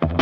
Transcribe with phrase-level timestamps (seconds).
[0.00, 0.14] Hello,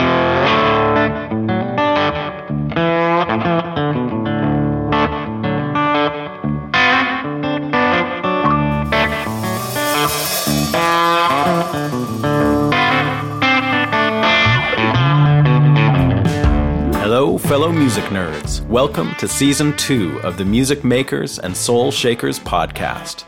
[17.36, 18.66] fellow music nerds.
[18.66, 23.24] Welcome to season two of the Music Makers and Soul Shakers podcast.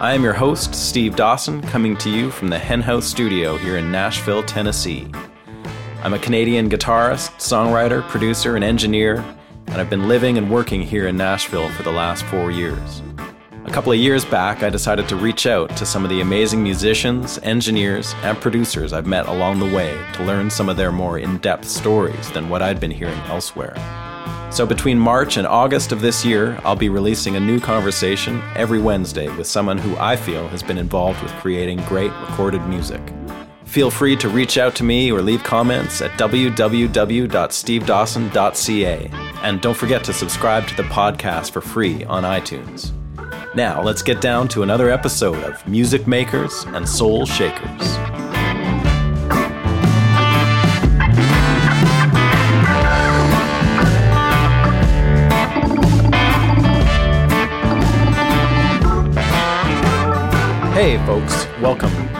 [0.00, 3.92] I am your host, Steve Dawson, coming to you from the Henhouse Studio here in
[3.92, 5.12] Nashville, Tennessee.
[6.04, 9.24] I'm a Canadian guitarist, songwriter, producer, and engineer,
[9.68, 13.00] and I've been living and working here in Nashville for the last four years.
[13.66, 16.60] A couple of years back, I decided to reach out to some of the amazing
[16.60, 21.20] musicians, engineers, and producers I've met along the way to learn some of their more
[21.20, 23.76] in depth stories than what I'd been hearing elsewhere.
[24.50, 28.80] So, between March and August of this year, I'll be releasing a new conversation every
[28.80, 33.00] Wednesday with someone who I feel has been involved with creating great recorded music.
[33.72, 39.10] Feel free to reach out to me or leave comments at www.stevedawson.ca.
[39.42, 42.92] And don't forget to subscribe to the podcast for free on iTunes.
[43.54, 47.96] Now, let's get down to another episode of Music Makers and Soul Shakers.
[60.74, 62.11] Hey, folks, welcome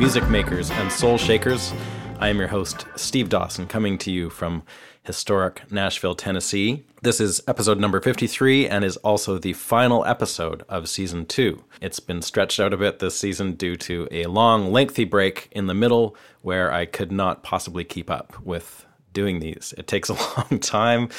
[0.00, 1.74] Music Makers and Soul Shakers.
[2.20, 4.62] I am your host, Steve Dawson, coming to you from
[5.02, 6.86] historic Nashville, Tennessee.
[7.02, 11.64] This is episode number 53 and is also the final episode of season two.
[11.82, 15.66] It's been stretched out a bit this season due to a long, lengthy break in
[15.66, 19.74] the middle where I could not possibly keep up with doing these.
[19.76, 21.10] It takes a long time,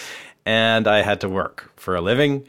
[0.44, 2.48] and I had to work for a living.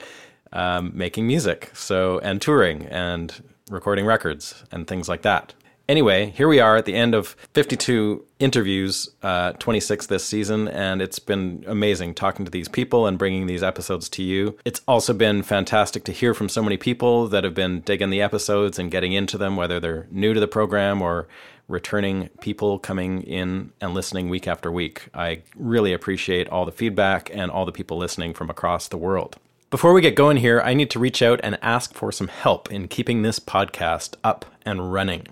[0.55, 3.35] Um, making music, so and touring and
[3.71, 5.53] recording records and things like that.
[5.93, 11.03] Anyway, here we are at the end of 52 interviews, uh, 26 this season, and
[11.03, 14.57] it's been amazing talking to these people and bringing these episodes to you.
[14.65, 18.23] It's also been fantastic to hear from so many people that have been digging the
[18.23, 21.29] episodes and getting into them, whether they're new to the program or
[21.69, 25.11] returning people coming in and listening week after week.
[25.13, 29.37] I really appreciate all the feedback and all the people listening from across the world.
[29.69, 32.73] Before we get going here, I need to reach out and ask for some help
[32.73, 35.27] in keeping this podcast up and running.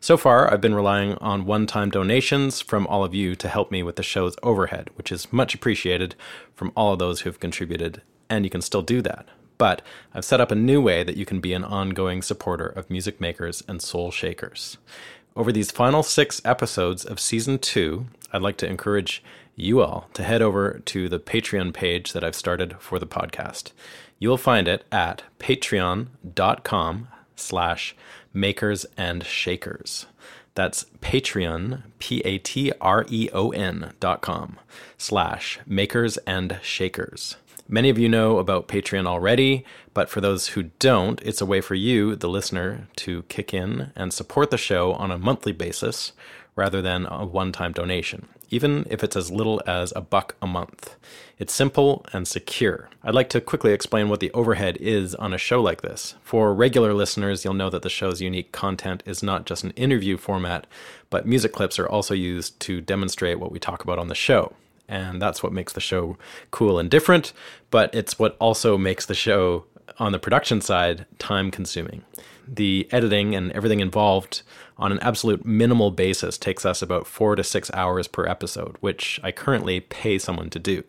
[0.00, 3.72] So far, I've been relying on one time donations from all of you to help
[3.72, 6.14] me with the show's overhead, which is much appreciated
[6.54, 9.26] from all of those who've contributed, and you can still do that.
[9.58, 9.82] But
[10.14, 13.20] I've set up a new way that you can be an ongoing supporter of music
[13.20, 14.78] makers and soul shakers.
[15.34, 19.22] Over these final six episodes of season two, I'd like to encourage
[19.56, 23.72] you all to head over to the Patreon page that I've started for the podcast.
[24.20, 27.96] You will find it at patreon.com slash
[28.38, 30.06] makers and shakers.
[30.54, 34.58] That's Patreon, P A T R E O N dot com
[34.96, 37.36] slash makers and shakers.
[37.68, 41.60] Many of you know about Patreon already, but for those who don't, it's a way
[41.60, 46.12] for you, the listener, to kick in and support the show on a monthly basis
[46.56, 50.46] rather than a one time donation, even if it's as little as a buck a
[50.46, 50.96] month.
[51.38, 52.88] It's simple and secure.
[53.04, 56.14] I'd like to quickly explain what the overhead is on a show like this.
[56.22, 60.16] For regular listeners, you'll know that the show's unique content is not just an interview
[60.16, 60.66] format,
[61.10, 64.52] but music clips are also used to demonstrate what we talk about on the show.
[64.88, 66.16] And that's what makes the show
[66.50, 67.32] cool and different,
[67.70, 69.64] but it's what also makes the show
[69.98, 72.04] on the production side time consuming.
[72.46, 74.42] The editing and everything involved
[74.78, 79.18] on an absolute minimal basis takes us about four to six hours per episode, which
[79.22, 80.84] I currently pay someone to do.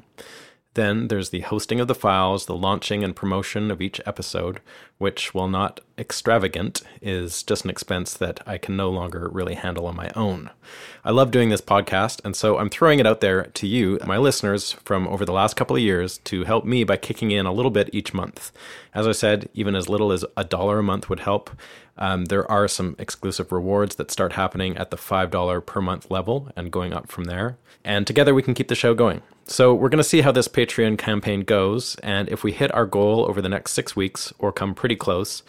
[0.75, 4.61] Then there's the hosting of the files, the launching and promotion of each episode,
[4.99, 9.87] which, while not extravagant, is just an expense that I can no longer really handle
[9.87, 10.51] on my own.
[11.03, 14.17] I love doing this podcast, and so I'm throwing it out there to you, my
[14.17, 17.53] listeners, from over the last couple of years to help me by kicking in a
[17.53, 18.51] little bit each month.
[18.93, 21.49] As I said, even as little as a dollar a month would help.
[21.97, 26.49] Um, there are some exclusive rewards that start happening at the $5 per month level
[26.55, 27.57] and going up from there.
[27.83, 29.21] And together we can keep the show going.
[29.49, 32.85] So we're going to see how this Patreon campaign goes, and if we hit our
[32.85, 35.41] goal over the next six weeks or come pretty close,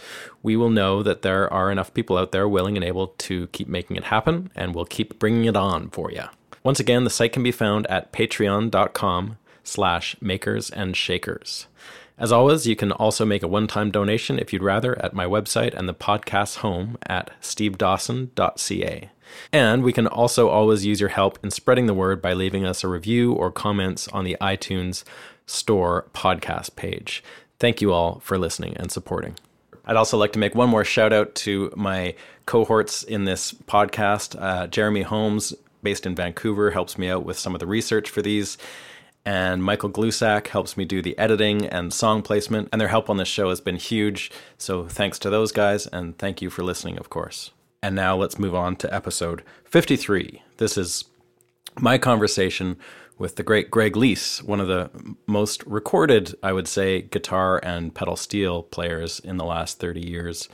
[0.43, 3.69] we will know that there are enough people out there willing and able to keep
[3.69, 6.23] making it happen, and we'll keep bringing it on for you.
[6.65, 11.67] Once again, the site can be found at patreon.com slash makers and shakers.
[12.17, 15.75] As always, you can also make a one-time donation if you'd rather at my website
[15.75, 19.11] and the podcast's home at stevedawson.ca.
[19.53, 22.85] And we can also always use your help in spreading the word by leaving us
[22.85, 25.05] a review or comments on the iTunes
[25.47, 27.25] Store podcast page.
[27.59, 29.37] Thank you all for listening and supporting.
[29.85, 32.15] I'd also like to make one more shout out to my
[32.47, 34.41] cohorts in this podcast.
[34.41, 35.53] Uh, Jeremy Holmes,
[35.83, 38.57] based in Vancouver, helps me out with some of the research for these.
[39.25, 42.69] And Michael Glusak helps me do the editing and song placement.
[42.73, 44.31] And their help on this show has been huge.
[44.57, 45.87] So thanks to those guys.
[45.87, 47.51] And thank you for listening, of course.
[47.83, 50.43] And now let's move on to episode 53.
[50.59, 51.05] This is
[51.79, 52.77] my conversation
[53.17, 54.91] with the great Greg Leisz, one of the
[55.27, 60.49] most recorded, I would say, guitar and pedal steel players in the last 30 years.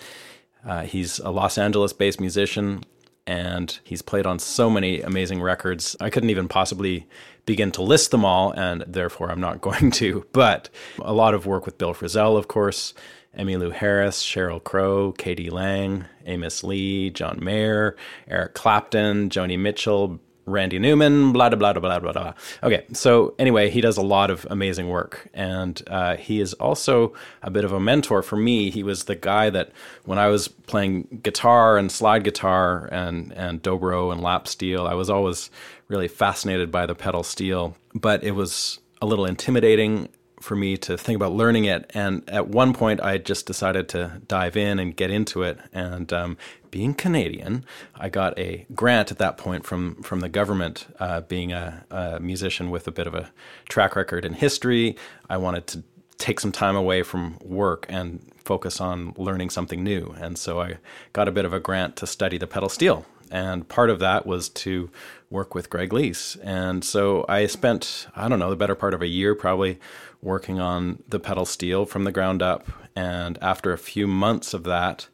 [0.64, 2.82] Uh, he's a Los Angeles based musician
[3.26, 5.96] and he's played on so many amazing records.
[6.00, 7.08] I couldn't even possibly
[7.44, 10.26] begin to list them all, and therefore I'm not going to.
[10.32, 10.68] But
[11.00, 12.94] a lot of work with Bill Frisell, of course,
[13.36, 15.50] Emmylou Harris, Sheryl Crow, k.d.
[15.50, 17.96] lang, Amos Lee, John Mayer,
[18.28, 22.32] Eric Clapton, Joni Mitchell, Randy Newman, blah, blah, blah, blah, blah, blah.
[22.62, 25.28] Okay, so anyway, he does a lot of amazing work.
[25.34, 28.70] And uh, he is also a bit of a mentor for me.
[28.70, 29.72] He was the guy that
[30.04, 34.94] when I was playing guitar and slide guitar and, and dobro and lap steel, I
[34.94, 35.50] was always
[35.88, 37.76] really fascinated by the pedal steel.
[37.92, 40.08] But it was a little intimidating
[40.46, 41.90] for me to think about learning it.
[41.92, 45.58] And at one point, I just decided to dive in and get into it.
[45.72, 46.38] And um,
[46.70, 47.64] being Canadian,
[47.96, 50.86] I got a grant at that point from from the government.
[51.00, 53.30] Uh, being a, a musician with a bit of a
[53.68, 54.96] track record in history,
[55.28, 55.82] I wanted to
[56.16, 60.14] take some time away from work and focus on learning something new.
[60.18, 60.78] And so I
[61.12, 63.04] got a bit of a grant to study the pedal steel.
[63.30, 64.88] And part of that was to
[65.30, 66.36] work with Greg Leisz.
[66.42, 69.78] And so I spent, I don't know, the better part of a year probably
[70.22, 72.66] working on the pedal steel from the ground up.
[72.94, 75.08] And after a few months of that,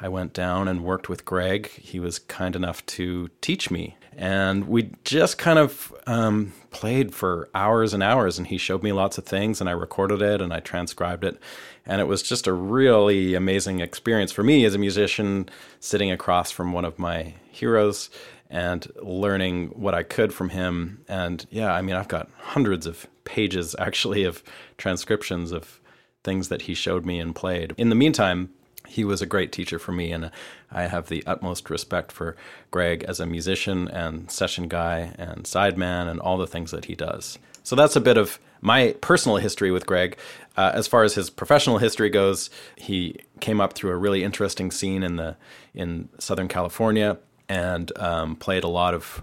[0.00, 1.68] I went down and worked with Greg.
[1.68, 3.96] He was kind enough to teach me.
[4.16, 8.38] And we just kind of um, played for hours and hours.
[8.38, 11.40] And he showed me lots of things, and I recorded it and I transcribed it.
[11.86, 15.48] And it was just a really amazing experience for me as a musician,
[15.80, 18.10] sitting across from one of my heroes
[18.50, 21.04] and learning what I could from him.
[21.08, 24.42] And yeah, I mean, I've got hundreds of pages actually of
[24.78, 25.80] transcriptions of
[26.24, 27.74] things that he showed me and played.
[27.76, 28.50] In the meantime,
[28.88, 30.30] he was a great teacher for me, and
[30.72, 32.36] I have the utmost respect for
[32.70, 36.94] Greg as a musician and session guy and sideman and all the things that he
[36.94, 37.38] does.
[37.62, 40.16] So that's a bit of my personal history with Greg.
[40.56, 44.70] Uh, as far as his professional history goes, he came up through a really interesting
[44.70, 45.36] scene in the
[45.74, 49.22] in Southern California and um, played a lot of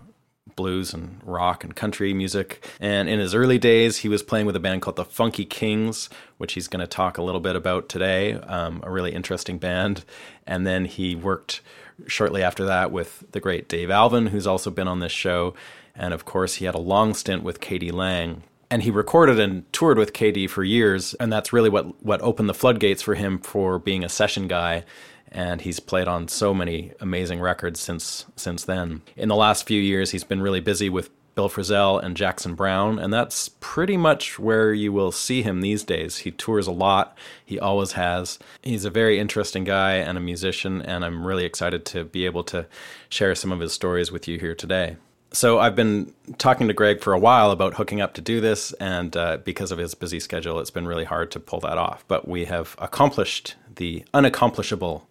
[0.56, 2.66] blues and rock and country music.
[2.80, 6.10] And in his early days, he was playing with a band called the Funky Kings,
[6.38, 8.34] which he's going to talk a little bit about today.
[8.34, 10.06] Um, a really interesting band.
[10.48, 11.62] And then he worked
[12.08, 15.54] shortly after that with the great Dave Alvin, who's also been on this show.
[15.96, 17.92] And of course, he had a long stint with k.d.
[17.92, 18.44] lang.
[18.72, 22.50] And he recorded and toured with KD for years, and that's really what what opened
[22.50, 24.84] the floodgates for him for being a session guy
[25.32, 29.02] and he's played on so many amazing records since since then.
[29.16, 32.98] In the last few years, he's been really busy with Bill Frisell and Jackson Browne,
[32.98, 36.20] and that's pretty much where you will see him these days.
[36.20, 38.40] He tours a lot, he always has.
[38.64, 42.46] He's a very interesting guy and a musician, and I'm really excited to be able
[42.46, 42.66] to
[43.10, 44.96] share some of his stories with you here today.
[45.34, 48.72] So I've been talking to Greg for a while about hooking up to do this,
[48.74, 52.06] and uh, because of his busy schedule, it's been really hard to pull that off.
[52.08, 55.04] But we have accomplished the unaccomplishable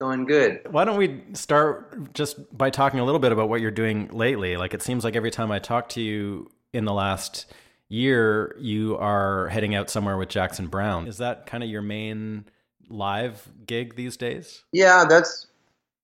[0.00, 0.60] Going good.
[0.70, 4.56] Why don't we start just by talking a little bit about what you're doing lately?
[4.56, 7.46] Like, it seems like every time I talk to you in the last
[7.88, 11.06] year you are heading out somewhere with Jackson Browne.
[11.06, 12.46] Is that kind of your main
[12.88, 14.64] live gig these days?
[14.72, 15.46] Yeah, that's.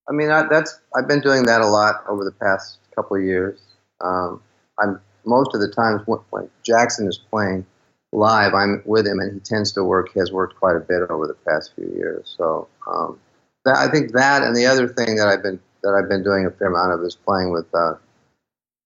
[0.08, 0.80] I mean, I, that's.
[0.96, 3.60] I've been doing that a lot over the past couple of years.
[4.00, 4.42] Um,
[4.78, 7.66] I'm most of the times when, when Jackson is playing
[8.12, 10.10] live, I'm with him, and he tends to work.
[10.12, 12.34] He has worked quite a bit over the past few years.
[12.36, 13.18] So um,
[13.64, 16.46] that, I think that, and the other thing that I've been that I've been doing
[16.46, 17.94] a fair amount of is playing with uh,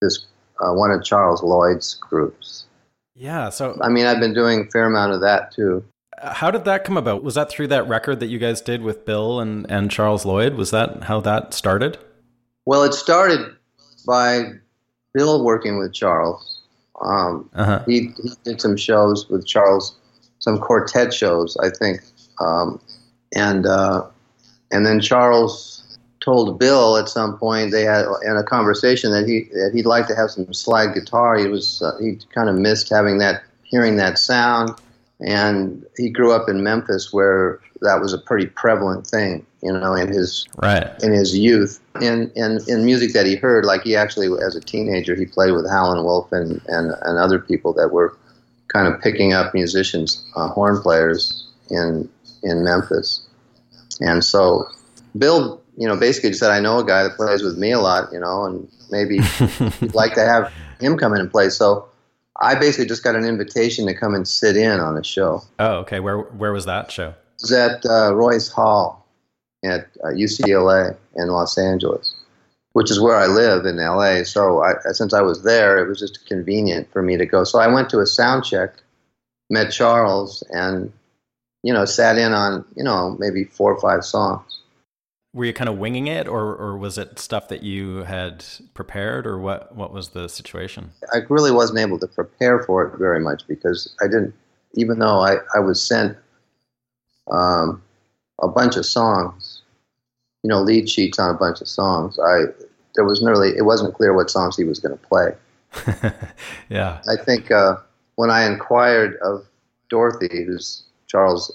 [0.00, 0.26] this
[0.60, 2.66] uh, one of Charles Lloyd's groups.
[3.14, 3.48] Yeah.
[3.50, 5.84] So I mean, I've been doing a fair amount of that too.
[6.22, 7.22] How did that come about?
[7.22, 10.54] Was that through that record that you guys did with Bill and, and Charles Lloyd?
[10.54, 11.98] Was that how that started?
[12.66, 13.54] Well, it started
[14.06, 14.52] by
[15.12, 16.62] Bill working with Charles.
[17.02, 17.82] Um, uh-huh.
[17.86, 19.96] he, he did some shows with Charles,
[20.38, 22.00] some quartet shows, I think,
[22.40, 22.80] um,
[23.34, 24.06] and uh,
[24.70, 29.42] and then Charles told Bill at some point they had in a conversation that he
[29.52, 31.36] that he'd like to have some slide guitar.
[31.36, 34.70] He was uh, he kind of missed having that hearing that sound,
[35.20, 39.94] and he grew up in Memphis where that was a pretty prevalent thing, you know,
[39.94, 41.80] in his right in his youth.
[42.00, 45.52] In in in music that he heard, like he actually as a teenager he played
[45.52, 48.16] with Howlin' Wolf and and and other people that were
[48.68, 52.08] kind of picking up musicians, uh, horn players in
[52.42, 53.26] in Memphis,
[54.00, 54.66] and so
[55.16, 58.12] Bill, you know, basically said, "I know a guy that plays with me a lot,
[58.12, 59.16] you know, and maybe
[59.80, 61.88] you'd like to have him come in and play." So.
[62.40, 65.42] I basically just got an invitation to come and sit in on a show.
[65.58, 66.00] Oh, okay.
[66.00, 67.10] Where where was that show?
[67.10, 69.06] It was at uh, Royce Hall
[69.64, 72.14] at uh, UCLA in Los Angeles,
[72.72, 74.24] which is where I live in LA.
[74.24, 77.44] So I, since I was there, it was just convenient for me to go.
[77.44, 78.74] So I went to a sound check,
[79.48, 80.92] met Charles, and
[81.62, 84.60] you know sat in on you know maybe four or five songs.
[85.34, 89.26] Were you kind of winging it, or or was it stuff that you had prepared,
[89.26, 89.74] or what?
[89.74, 90.92] What was the situation?
[91.12, 94.32] I really wasn't able to prepare for it very much because I didn't.
[94.74, 96.16] Even though I, I was sent
[97.30, 97.82] um,
[98.40, 99.62] a bunch of songs,
[100.42, 102.18] you know, lead sheets on a bunch of songs.
[102.18, 102.44] I
[102.94, 105.32] there was nearly it wasn't clear what songs he was going to play.
[106.68, 107.76] yeah, I think uh,
[108.16, 109.46] when I inquired of
[109.88, 111.52] Dorothy, who's Charles'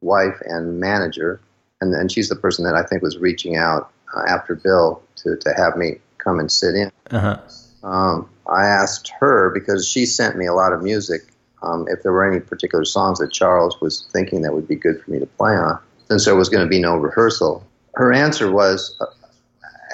[0.00, 1.40] wife and manager,
[1.80, 5.36] and then she's the person that I think was reaching out uh, after Bill to
[5.36, 6.90] to have me come and sit in.
[7.10, 7.38] Uh-huh.
[7.82, 11.22] Um, I asked her because she sent me a lot of music
[11.62, 15.02] um, if there were any particular songs that Charles was thinking that would be good
[15.02, 17.64] for me to play on, since there was going to be no rehearsal.
[17.94, 19.06] Her answer was, uh,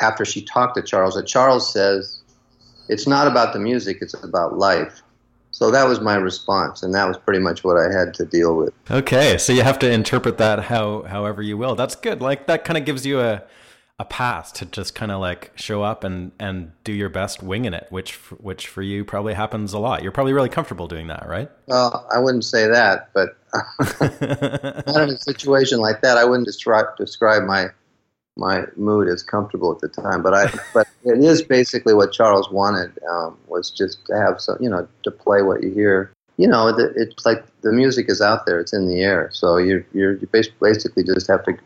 [0.01, 2.21] after she talked to Charles, that Charles says,
[2.89, 5.03] it's not about the music, it's about life.
[5.55, 8.57] So that was my response, and that was pretty much what I had to deal
[8.57, 8.75] with.
[8.91, 11.77] Okay, so you have to interpret that how however you will.
[11.77, 12.21] That's good.
[12.21, 13.45] Like that kind of gives you a
[14.01, 17.73] a pass to just kind of like show up and and do your best winging
[17.73, 20.03] it, which which for you probably happens a lot.
[20.03, 21.49] You're probably really comfortable doing that, right?
[21.67, 23.37] Well, I wouldn't say that, but
[24.89, 26.19] not in a situation like that.
[26.19, 27.69] I wouldn't describe describe my
[28.37, 30.23] my mood is comfortable at the time.
[30.23, 34.57] But I but it is basically what Charles wanted um, was just to have some
[34.61, 36.13] you know to play what you hear.
[36.37, 39.31] You know, the, it's like the music is out there; it's in the air.
[39.33, 40.29] So you you're you
[40.61, 41.57] basically just have to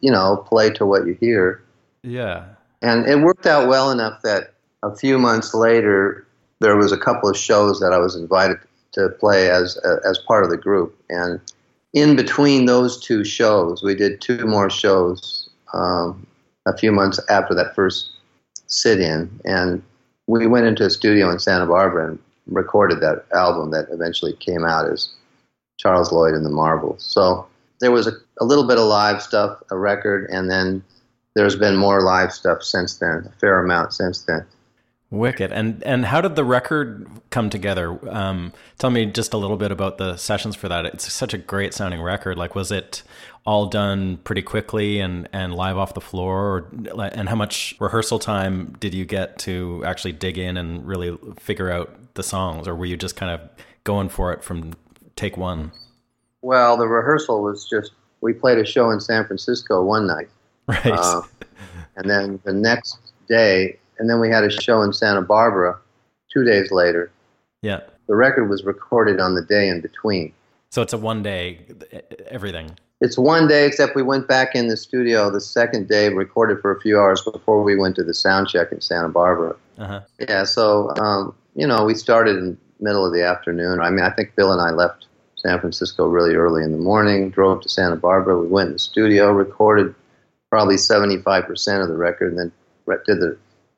[0.00, 1.64] you know play to what you hear
[2.04, 2.44] yeah.
[2.82, 4.52] And it worked out well enough that
[4.82, 6.26] a few months later,
[6.60, 8.58] there was a couple of shows that I was invited
[8.92, 10.94] to play as as part of the group.
[11.08, 11.40] And
[11.94, 15.43] in between those two shows, we did two more shows
[15.74, 16.26] um,
[16.66, 18.10] a few months after that first
[18.66, 19.82] sit-in, and
[20.26, 24.64] we went into a studio in Santa Barbara and recorded that album that eventually came
[24.64, 25.10] out as
[25.76, 27.04] Charles Lloyd and the Marvels.
[27.04, 27.46] So
[27.80, 30.82] there was a, a little bit of live stuff, a record, and then
[31.34, 34.46] there's been more live stuff since then, a fair amount since then.
[35.14, 35.52] Wicked.
[35.52, 37.98] And and how did the record come together?
[38.08, 40.86] Um, tell me just a little bit about the sessions for that.
[40.86, 42.36] It's such a great sounding record.
[42.36, 43.02] Like, was it
[43.46, 46.68] all done pretty quickly and, and live off the floor?
[46.96, 51.18] Or, and how much rehearsal time did you get to actually dig in and really
[51.38, 52.66] figure out the songs?
[52.66, 53.40] Or were you just kind of
[53.84, 54.72] going for it from
[55.16, 55.72] take one?
[56.40, 60.28] Well, the rehearsal was just, we played a show in San Francisco one night
[60.66, 60.86] Right.
[60.86, 61.22] Uh,
[61.96, 65.78] and then the next day, and then we had a show in Santa Barbara
[66.32, 67.10] two days later.
[67.62, 67.80] Yeah.
[68.06, 70.32] The record was recorded on the day in between.
[70.70, 71.60] So it's a one day,
[72.28, 72.76] everything.
[73.00, 76.74] It's one day, except we went back in the studio the second day, recorded for
[76.74, 79.56] a few hours before we went to the sound check in Santa Barbara.
[79.78, 80.00] Uh-huh.
[80.20, 83.80] Yeah, so, um, you know, we started in middle of the afternoon.
[83.80, 87.30] I mean, I think Bill and I left San Francisco really early in the morning,
[87.30, 88.38] drove to Santa Barbara.
[88.38, 89.94] We went in the studio, recorded
[90.50, 92.52] probably 75% of the record and then
[93.06, 93.36] did the,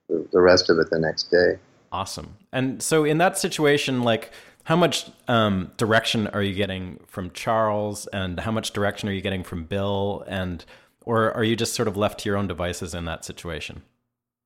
[0.09, 1.59] the rest of it the next day.
[1.93, 2.37] Awesome.
[2.53, 4.33] And so in that situation, like
[4.67, 9.21] How much um, direction are you getting from Charles, and how much direction are you
[9.21, 10.65] getting from Bill, and
[11.03, 13.83] or are you just sort of left to your own devices in that situation?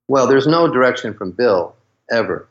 [0.08, 1.74] Well, there's no direction from Bill
[2.10, 2.46] ever.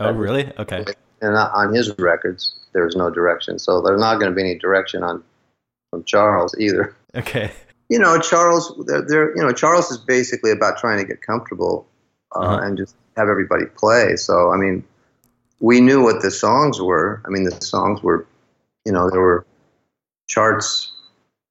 [0.00, 0.52] Oh, really?
[0.58, 0.84] Okay.
[1.22, 3.60] And on his records, there's no direction.
[3.60, 5.22] So there's not going to be any direction on
[5.90, 6.96] from Charles either.
[7.14, 7.52] Okay.
[7.90, 11.86] You know, Charles, they're, they're you know, Charles is basically about trying to get comfortable
[12.34, 12.60] uh, uh-huh.
[12.62, 14.16] and just have everybody play.
[14.16, 14.84] So I mean,
[15.60, 17.22] we knew what the songs were.
[17.26, 18.26] I mean, the songs were,
[18.84, 19.46] you know, there were
[20.28, 20.92] charts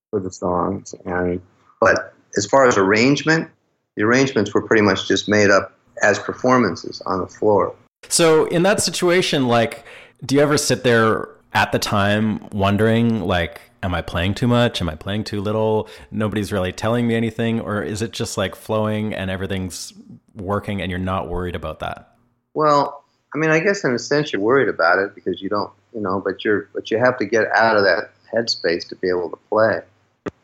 [0.10, 1.42] for the songs, and
[1.80, 3.50] but as far as arrangement,
[3.96, 7.76] the arrangements were pretty much just made up as performances on the floor.
[8.10, 9.86] So in that situation, like,
[10.26, 14.82] do you ever sit there at the time wondering, like, am I playing too much?
[14.82, 15.88] Am I playing too little?
[16.12, 19.94] Nobody's really telling me anything, or is it just like flowing and everything's
[20.36, 22.16] working and you're not worried about that?
[22.54, 25.72] Well, I mean, I guess in a sense you're worried about it because you don't,
[25.94, 29.10] you know, but you're, but you have to get out of that headspace to be
[29.10, 29.82] able to play.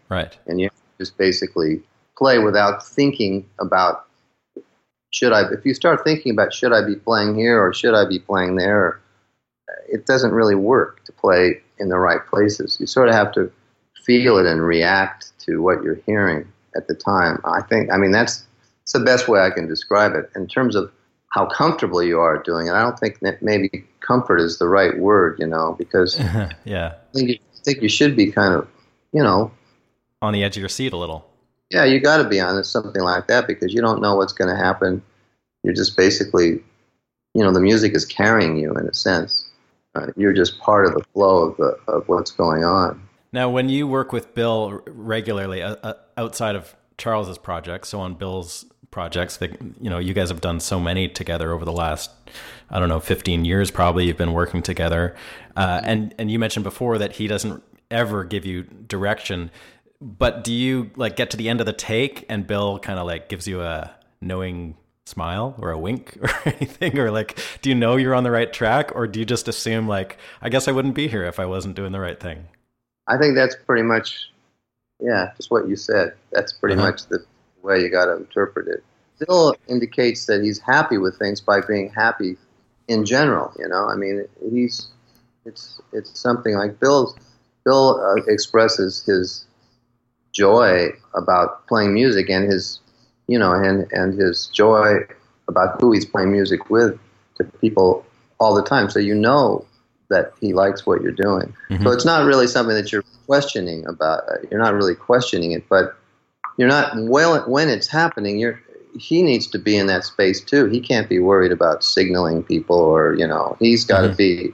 [0.10, 0.38] Right.
[0.48, 1.81] And you just basically
[2.17, 4.05] play without thinking about
[5.12, 8.08] should I, if you start thinking about should I be playing here or should I
[8.08, 9.00] be playing there,
[9.88, 12.77] it doesn't really work to play in the right places.
[12.79, 13.51] You sort of have to
[14.03, 17.41] feel it and react to what you're hearing at the time.
[17.43, 18.46] I think, I mean, that's,
[18.89, 20.31] that's the best way I can describe it.
[20.36, 20.91] In terms of
[21.29, 24.98] how comfortable you are doing it, I don't think that maybe comfort is the right
[24.98, 26.17] word, you know, because
[26.65, 28.67] yeah, I think, you, I think you should be kind of,
[29.13, 29.51] you know,
[30.24, 31.29] on the edge of your seat a little.
[31.69, 34.50] Yeah, you got to be on something like that because you don't know what's going
[34.50, 35.03] to happen.
[35.63, 36.63] You're just basically,
[37.36, 39.48] you know, the music is carrying you in a sense.
[39.93, 43.08] Uh, you're just part of the flow of, the, of what's going on.
[43.31, 48.15] Now, when you work with Bill regularly uh, uh, outside of Charles's project, so on
[48.15, 52.12] Bill's projects that you know you guys have done so many together over the last
[52.69, 55.15] I don't know 15 years probably you've been working together,
[55.55, 59.51] uh, and and you mentioned before that he doesn't ever give you direction,
[60.00, 63.05] but do you like get to the end of the take and Bill kind of
[63.05, 63.91] like gives you a
[64.22, 67.00] knowing smile or a wink or anything?
[67.00, 69.88] Or like do you know you're on the right track or do you just assume
[69.88, 72.46] like i guess i wouldn't be here if i wasn't doing the right thing
[73.07, 74.29] i think that's pretty much
[75.00, 76.14] yeah just what you said.
[76.31, 76.92] That's pretty uh-huh.
[76.92, 77.25] much the
[77.61, 78.83] way you got to interpret it
[79.15, 82.37] still indicates that he's happy with things by being happy
[82.87, 84.87] in general you know i mean he's
[85.45, 87.15] it's it's something like bill
[87.65, 89.45] bill uh, expresses his
[90.31, 92.79] joy about playing music and his
[93.29, 94.98] you know, and, and his joy
[95.48, 97.00] about who he's playing music with
[97.35, 98.03] to people
[98.39, 98.89] all the time.
[98.89, 99.65] So you know
[100.09, 101.53] that he likes what you're doing.
[101.69, 101.83] Mm-hmm.
[101.83, 104.24] So it's not really something that you're questioning about.
[104.50, 105.95] You're not really questioning it, but
[106.59, 108.37] you're not well when it's happening.
[108.37, 108.61] You're
[109.00, 110.65] he needs to be in that space too.
[110.65, 114.17] He can't be worried about signaling people or you know he's got to mm-hmm.
[114.17, 114.53] be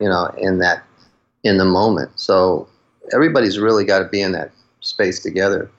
[0.00, 0.82] you know in that
[1.44, 2.10] in the moment.
[2.18, 2.66] So
[3.12, 5.70] everybody's really got to be in that space together.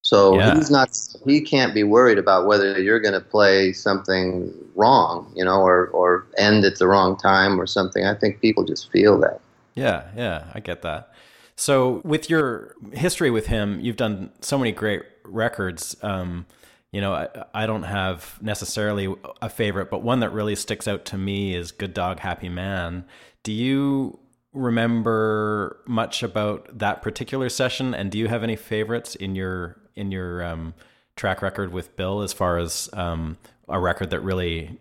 [0.00, 0.54] So yeah.
[0.54, 5.44] he's not he can't be worried about whether you're going to play something wrong, you
[5.44, 8.06] know, or or end at the wrong time or something.
[8.06, 9.42] I think people just feel that.
[9.74, 11.10] Yeah, yeah, I get that.
[11.56, 15.96] So with your history with him, you've done so many great records.
[16.02, 16.46] Um,
[16.90, 19.12] you know, I, I don't have necessarily
[19.42, 23.04] a favorite, but one that really sticks out to me is Good Dog Happy Man.
[23.42, 24.18] Do you
[24.52, 30.12] remember much about that particular session and do you have any favorites in your in
[30.12, 30.74] your um,
[31.16, 33.36] track record with Bill as far as um,
[33.68, 34.78] a record that really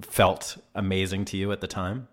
[0.00, 2.08] felt amazing to you at the time?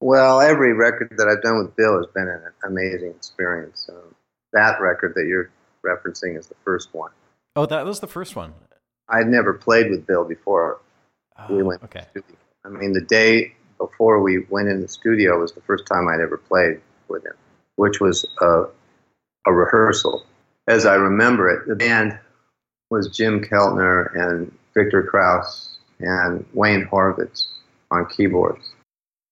[0.00, 3.88] Well, every record that I've done with Bill has been an amazing experience.
[3.88, 4.14] Um,
[4.52, 5.50] that record that you're
[5.84, 7.10] referencing is the first one.
[7.56, 8.54] Oh, that was the first one.
[9.08, 10.80] I'd never played with Bill before
[11.38, 11.82] oh, we went.
[11.82, 12.04] Okay.
[12.64, 16.20] I mean, the day before we went in the studio was the first time I'd
[16.20, 17.34] ever played with him,
[17.76, 18.64] which was a,
[19.46, 20.24] a rehearsal
[20.68, 22.18] as I remember it, the band
[22.90, 27.46] was Jim Keltner and Viktor Krauss and Wayne Horvitz
[27.90, 28.70] on keyboards.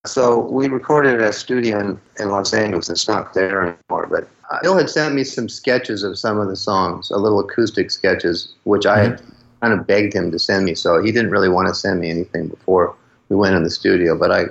[0.07, 2.89] So we recorded at a studio in, in Los Angeles.
[2.89, 4.27] It's not there anymore, but
[4.61, 8.53] Bill had sent me some sketches of some of the songs, a little acoustic sketches,
[8.63, 9.31] which I had mm-hmm.
[9.61, 10.75] kind of begged him to send me.
[10.75, 12.95] So he didn't really want to send me anything before
[13.29, 14.17] we went in the studio.
[14.17, 14.43] But I,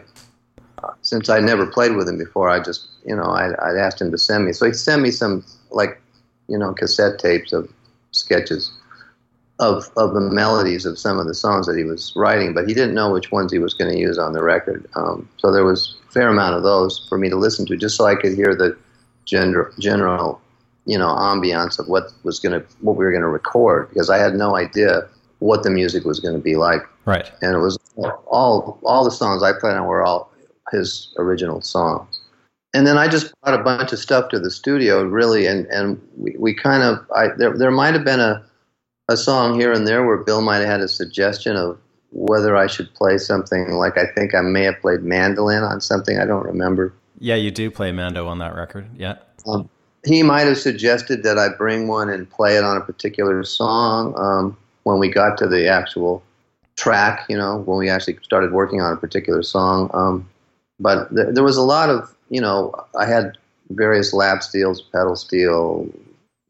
[0.82, 4.00] uh, since I never played with him before, I just, you know, I, I'd asked
[4.00, 4.52] him to send me.
[4.52, 6.00] So he sent me some like
[6.48, 7.72] you know, cassette tapes of
[8.12, 8.72] sketches
[9.58, 12.74] of of the melodies of some of the songs that he was writing, but he
[12.74, 14.86] didn't know which ones he was going to use on the record.
[14.94, 17.96] Um, so there was a fair amount of those for me to listen to, just
[17.96, 18.76] so I could hear the
[19.24, 20.40] general, general
[20.84, 24.08] you know, ambiance of what was going to what we were going to record, because
[24.08, 25.08] I had no idea
[25.40, 26.82] what the music was going to be like.
[27.04, 27.30] Right.
[27.42, 27.78] And it was
[28.26, 30.30] all all the songs I played on were all
[30.70, 32.20] his original songs.
[32.74, 36.00] And then I just brought a bunch of stuff to the studio, really, and, and
[36.16, 38.44] we, we kind of I, there there might have been a
[39.08, 41.78] a song here and there where Bill might have had a suggestion of
[42.10, 46.18] whether I should play something like I think I may have played mandolin on something
[46.18, 46.92] I don't remember.
[47.18, 48.88] Yeah, you do play Mando on that record.
[48.96, 49.16] Yeah.
[49.46, 49.68] Um,
[50.04, 54.14] he might have suggested that I bring one and play it on a particular song
[54.16, 56.22] um, when we got to the actual
[56.76, 59.90] track, you know, when we actually started working on a particular song.
[59.94, 60.28] Um,
[60.78, 63.38] but th- there was a lot of, you know, I had
[63.70, 65.88] various lap steels, pedal steel,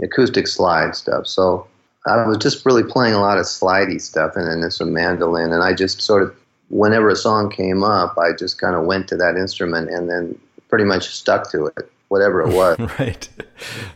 [0.03, 1.27] acoustic slide stuff.
[1.27, 1.66] So
[2.07, 5.53] I was just really playing a lot of slidey stuff and then some mandolin.
[5.53, 6.37] And I just sort of,
[6.69, 10.38] whenever a song came up, I just kind of went to that instrument and then
[10.69, 12.79] pretty much stuck to it, whatever it was.
[12.99, 13.29] right.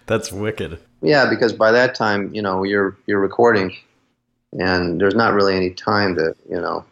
[0.07, 0.79] That's wicked.
[1.03, 3.75] Yeah, because by that time, you know, you're you're recording,
[4.53, 6.85] and there's not really any time to, you know,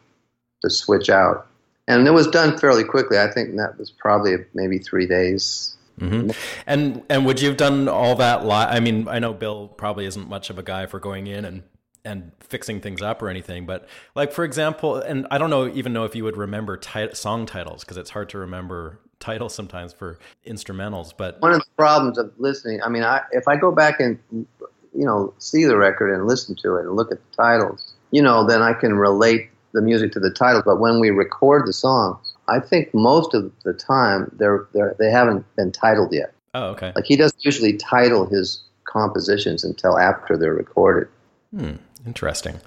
[0.63, 1.47] to switch out.
[1.89, 3.19] And it was done fairly quickly.
[3.19, 5.75] I think that was probably maybe three days.
[5.99, 6.31] Mm-hmm.
[6.67, 8.69] And and would you have done all that live?
[8.71, 11.63] I mean, I know Bill probably isn't much of a guy for going in and
[12.05, 15.93] and fixing things up or anything, but like for example, and I don't know even
[15.93, 19.93] know if you would remember tit- song titles because it's hard to remember titles sometimes
[19.93, 21.13] for instrumentals.
[21.17, 24.19] But one of the problems of listening, I mean, I, if I go back and
[24.31, 28.23] you know see the record and listen to it and look at the titles, you
[28.23, 30.65] know, then I can relate the music to the titles.
[30.65, 35.11] But when we record the songs, I think most of the time they're, they're they
[35.11, 36.33] haven't been titled yet.
[36.55, 36.93] Oh, okay.
[36.97, 41.09] Like he doesn't usually title his compositions until after they're recorded.
[41.55, 41.77] Hmm.
[42.07, 42.61] Interesting.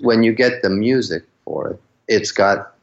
[0.00, 2.74] When you get the music for it, it's got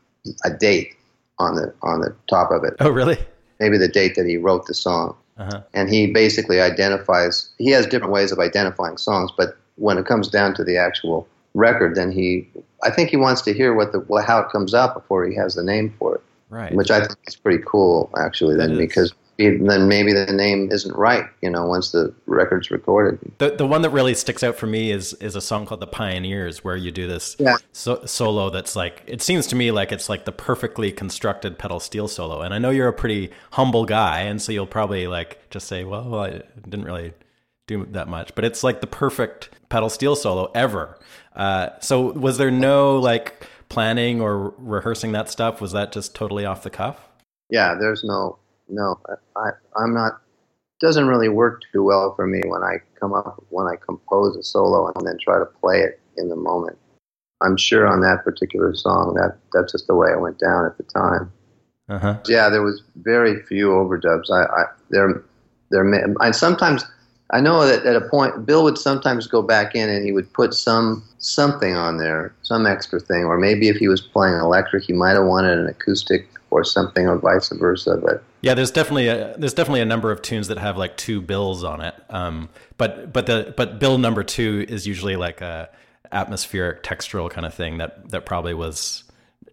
[0.44, 0.96] a date
[1.40, 2.76] on the on the top of it.
[2.80, 3.18] Oh, really?
[3.60, 5.16] Maybe the date that he wrote the song.
[5.38, 5.62] Uh-huh.
[5.74, 7.50] And he basically identifies.
[7.58, 11.28] He has different ways of identifying songs, but when it comes down to the actual
[11.54, 12.48] record, then he.
[12.84, 15.56] I think he wants to hear what the how it comes out before he has
[15.56, 16.22] the name for it.
[16.50, 16.74] Right.
[16.74, 18.56] Which I think is pretty cool, actually.
[18.56, 23.20] Then because then maybe the name isn't right, you know, once the record's recorded.
[23.38, 25.88] The the one that really sticks out for me is is a song called "The
[25.88, 27.58] Pioneers," where you do this yeah.
[27.74, 28.50] so, solo.
[28.50, 32.42] That's like it seems to me like it's like the perfectly constructed pedal steel solo.
[32.42, 35.84] And I know you're a pretty humble guy, and so you'll probably like just say,
[35.84, 37.14] "Well, I didn't really
[37.68, 40.98] do that much," but it's like the perfect pedal steel solo ever.
[41.36, 45.62] Uh, so was there no like planning or rehearsing that stuff?
[45.62, 47.10] Was that just totally off the cuff?
[47.50, 49.00] Yeah, there's no no,
[49.36, 50.22] I, I'm not.
[50.82, 54.44] Doesn't really work too well for me when I come up when I compose a
[54.44, 56.78] solo and then try to play it in the moment.
[57.42, 60.78] I'm sure on that particular song that that's just the way it went down at
[60.78, 61.32] the time.
[61.88, 62.18] Uh-huh.
[62.28, 64.30] Yeah, there was very few overdubs.
[64.30, 65.24] I, I there
[65.72, 66.84] there I sometimes
[67.32, 70.32] I know that at a point Bill would sometimes go back in and he would
[70.34, 74.84] put some something on there, some extra thing, or maybe if he was playing electric,
[74.84, 77.98] he might have wanted an acoustic or something, or vice versa.
[77.98, 81.20] But yeah, there's definitely a, there's definitely a number of tunes that have like two
[81.20, 81.96] bills on it.
[82.10, 85.70] Um, but but the but bill number two is usually like a
[86.12, 89.04] atmospheric textural kind of thing that that probably was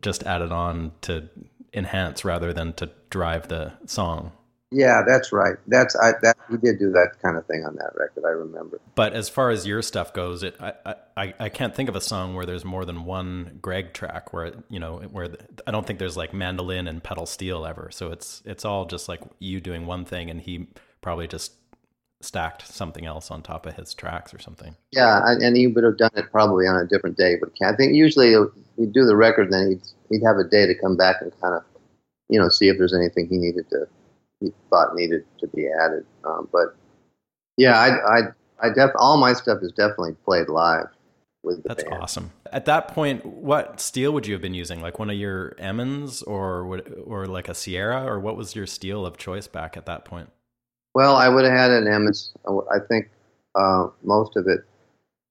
[0.02, 1.28] just added on to
[1.72, 4.32] enhance rather than to drive the song.
[4.72, 5.56] Yeah, that's right.
[5.66, 8.24] That's I that he did do that kind of thing on that record.
[8.24, 8.80] I remember.
[8.94, 12.00] But as far as your stuff goes, it I I, I can't think of a
[12.00, 15.86] song where there's more than one Greg track where you know where the, I don't
[15.86, 17.90] think there's like mandolin and pedal steel ever.
[17.92, 20.68] So it's it's all just like you doing one thing and he
[21.02, 21.52] probably just
[22.22, 24.76] stacked something else on top of his tracks or something.
[24.92, 27.36] Yeah, and he would have done it probably on a different day.
[27.38, 28.34] But I think usually
[28.76, 31.54] he'd do the record, then he'd he'd have a day to come back and kind
[31.56, 31.62] of
[32.28, 33.86] you know see if there's anything he needed to
[34.70, 36.04] thought needed to be added.
[36.24, 36.76] Um, but
[37.56, 38.20] yeah, I, I,
[38.60, 40.86] I def all my stuff is definitely played live
[41.42, 42.02] with the That's band.
[42.02, 42.32] awesome.
[42.52, 44.80] At that point, what steel would you have been using?
[44.80, 48.66] Like one of your Emmons or would, or like a Sierra, or what was your
[48.66, 50.30] steel of choice back at that point?
[50.94, 52.32] Well, I would have had an Emmons.
[52.46, 53.10] I think
[53.54, 54.60] uh, most of it.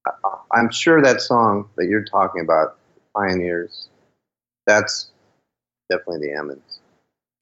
[0.06, 2.76] I, am sure that song that you're talking about,
[3.14, 3.88] Pioneers,
[4.66, 5.12] that's
[5.88, 6.80] definitely the Emmons.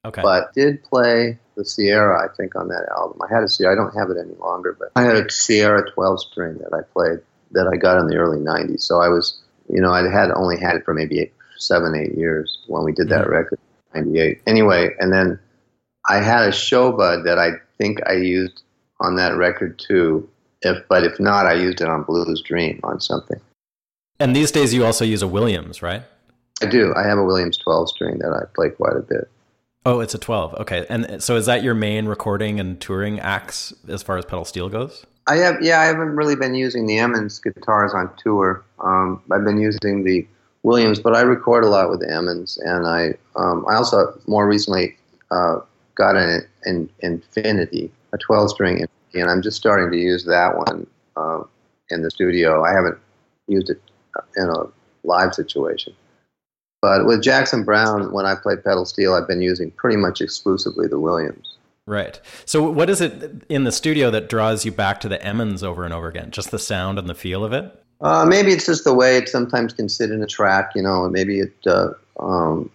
[0.05, 0.23] Okay.
[0.23, 3.21] But did play the Sierra, I think, on that album.
[3.23, 3.75] I had a Sierra.
[3.75, 6.81] I don't have it any longer, but I had a Sierra 12 string that I
[6.93, 7.21] played
[7.53, 8.81] that I got in the early 90s.
[8.81, 12.17] So I was, you know, I had only had it for maybe eight, seven, eight
[12.17, 13.33] years when we did that mm-hmm.
[13.33, 13.59] record,
[13.95, 14.41] 98.
[14.47, 15.39] Anyway, and then
[16.09, 18.63] I had a Sho-Bud that I think I used
[19.01, 20.29] on that record too.
[20.63, 23.41] If, but if not, I used it on Blues Dream on something.
[24.19, 26.03] And these days you also use a Williams, right?
[26.63, 26.95] I do.
[26.95, 29.29] I have a Williams 12 string that I play quite a bit.
[29.87, 30.55] Oh, it's a 12.
[30.55, 30.87] Okay.
[30.91, 34.69] And so is that your main recording and touring acts as far as pedal steel
[34.69, 35.07] goes?
[35.27, 38.65] I have, yeah, I haven't really been using the Emmons guitars on tour.
[38.81, 40.27] Um, I've been using the
[40.63, 44.47] Williams, but I record a lot with the Emmons, and I um, I also more
[44.47, 44.97] recently
[45.31, 45.61] uh,
[45.95, 50.87] got an, an Infinity, a 12 string, and I'm just starting to use that one
[51.17, 51.43] uh,
[51.91, 52.63] in the studio.
[52.65, 52.99] I haven't
[53.47, 53.81] used it
[54.37, 54.65] in a
[55.05, 55.95] live situation.
[56.83, 60.87] But with Jackson Browne, when I play pedal steel, I've been using pretty much exclusively
[60.87, 61.57] the Williams.
[61.87, 62.21] Right.
[62.45, 65.85] So, what is it in the studio that draws you back to the Emmons over
[65.85, 66.31] and over again?
[66.31, 67.75] Just the sound and the feel of it?
[68.01, 71.05] Uh, maybe it's just the way it sometimes can sit in a track, you know.
[71.05, 72.71] And maybe it, uh, um,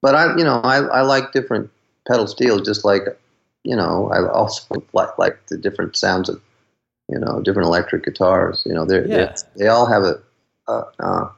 [0.00, 1.70] but I, you know, I, I like different
[2.06, 3.02] pedal steel, just like,
[3.64, 6.40] you know, I also like like the different sounds of,
[7.08, 8.62] you know, different electric guitars.
[8.64, 9.16] You know, they're, yeah.
[9.16, 10.22] they're they all have a,
[10.68, 11.28] a uh,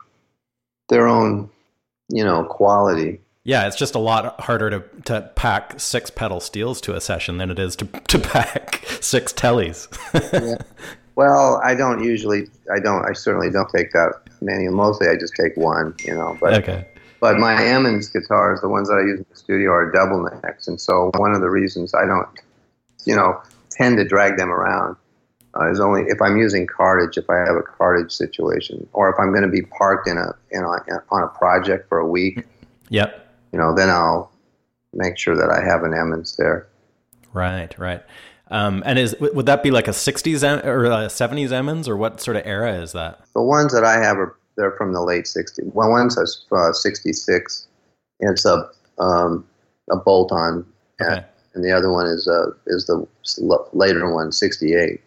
[0.88, 1.50] their own,
[2.08, 3.20] you know, quality.
[3.44, 7.38] Yeah, it's just a lot harder to, to pack six pedal steels to a session
[7.38, 9.88] than it is to, to pack six tellies.
[10.32, 10.56] yeah.
[11.16, 12.46] Well, I don't usually.
[12.72, 13.04] I don't.
[13.04, 14.68] I certainly don't take that many.
[14.68, 15.94] Mostly, I just take one.
[16.04, 16.38] You know.
[16.40, 16.88] But okay.
[17.20, 20.68] But my Emmons guitars, the ones that I use in the studio, are double necks,
[20.68, 22.28] and so one of the reasons I don't,
[23.04, 24.96] you know, tend to drag them around
[25.56, 29.16] uh, is only if I'm using cartage, if I have a cartage situation, or if
[29.18, 32.44] I'm going to be parked in a, in a on a project for a week.
[32.88, 34.32] Yep you know, then I'll
[34.92, 36.66] make sure that I have an Emmons there.
[37.32, 38.02] Right, right.
[38.50, 42.20] Um, and is would that be like a '60s or a '70s Emmons, or what
[42.20, 43.20] sort of era is that?
[43.34, 45.72] The ones that I have are they're from the late '60s.
[45.72, 47.66] Well, one's a uh, '66.
[48.20, 49.46] It's a um,
[49.90, 50.66] a bolt-on,
[51.00, 51.24] okay.
[51.54, 53.06] and, the other one is uh, is the
[53.72, 55.00] later one, '68.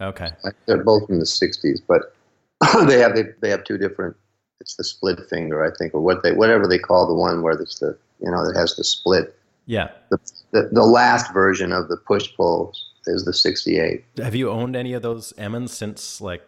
[0.00, 0.28] Okay,
[0.66, 2.14] they're both from the '60s, but
[2.88, 4.16] they have they, they have two different
[4.60, 7.54] it's the split finger, I think, or what they whatever they call the one where
[7.54, 9.34] it's the you know that has the split.
[9.66, 9.90] Yeah.
[10.10, 10.18] The,
[10.50, 12.72] the, the last version of the push pull
[13.06, 14.04] is the 68.
[14.18, 16.42] Have you owned any of those Emmons since like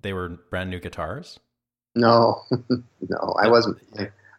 [0.00, 1.40] they were brand new guitars?
[1.94, 2.42] No,
[3.08, 3.78] no, I wasn't.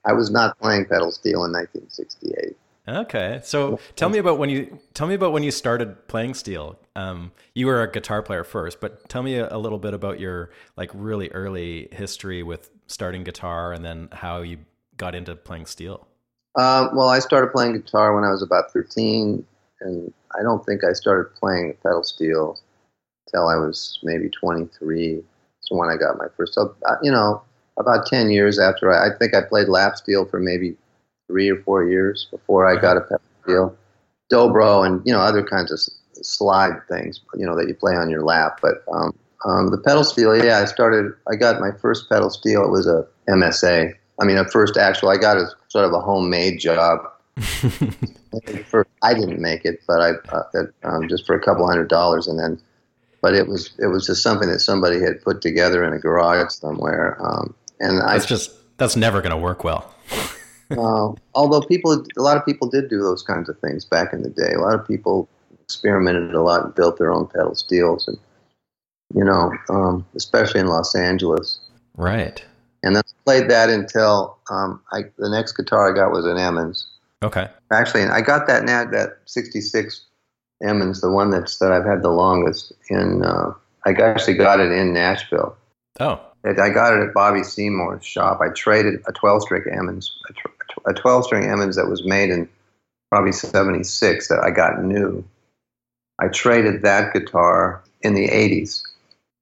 [0.05, 2.55] I was not playing pedal steel in 1968.
[2.85, 6.77] Okay, so tell me about when you tell me about when you started playing steel.
[6.95, 10.49] Um, you were a guitar player first, but tell me a, little bit about your
[10.75, 14.57] like really early history with starting guitar, and then how you
[14.97, 16.07] got into playing steel.
[16.55, 19.45] Uh, well, I started playing guitar when I was about 13,
[19.79, 22.59] and I don't think I started playing pedal steel
[23.31, 25.23] till I was maybe 23.
[25.61, 27.41] So when I got my first, so, uh, you know,
[27.77, 30.75] about 10 years after I, I think I played lap steel for maybe
[31.27, 33.77] three or four years before I got a pedal steel.
[34.31, 35.79] Dobro and you know other kinds of
[36.25, 38.59] slide things, you know that you play on your lap.
[38.61, 39.13] But um,
[39.45, 41.11] um, the pedal steel, yeah, I started.
[41.29, 42.63] I got my first pedal steel.
[42.63, 43.93] It was a MSA.
[44.21, 45.09] I mean, a first actual.
[45.09, 46.99] I got a sort of a homemade job.
[48.65, 52.27] for, I didn't make it, but I uh, um, just for a couple hundred dollars,
[52.27, 52.61] and then,
[53.21, 56.51] but it was it was just something that somebody had put together in a garage
[56.51, 57.17] somewhere.
[57.19, 59.93] Um, and that's I just that's never going to work well.
[60.71, 64.23] uh, although people, a lot of people did do those kinds of things back in
[64.23, 64.53] the day.
[64.53, 65.27] A lot of people
[65.63, 68.17] experimented a lot and built their own pedal steels, and
[69.13, 71.59] you know, um, especially in Los Angeles.
[71.95, 72.43] Right.
[72.83, 76.37] And then I played that until um, I, the next guitar I got was an
[76.37, 76.87] Emmons.
[77.23, 77.47] Okay.
[77.71, 80.05] Actually, I got that now that '66
[80.61, 82.73] Emmons, the one that's that I've had the longest.
[82.89, 83.53] In uh,
[83.85, 85.55] I actually got it in Nashville.
[85.99, 86.19] Oh.
[86.45, 88.41] I got it at Bobbe Seymour's shop.
[88.41, 90.13] I traded a 12 string Emmons,
[90.85, 92.49] a 12 string Emmons that was made in
[93.09, 95.23] probably 76 that I got new.
[96.19, 98.81] I traded that guitar in the 80s.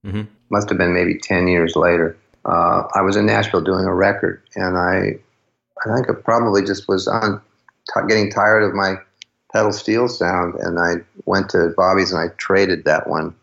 [0.06, 0.24] Mm-hmm.
[0.50, 2.18] Must have been maybe 10 years later.
[2.46, 5.20] Uh, I was in Nashville doing a record, and I,
[5.86, 7.42] I think it probably just was on
[7.94, 8.96] t- getting tired of my
[9.54, 13.36] pedal steel sound, and I went to Bobby's and I traded that one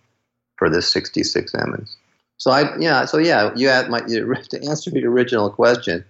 [0.56, 1.96] for this 66 Emmons.
[2.38, 6.04] So I yeah so yeah you had my to answer your original question.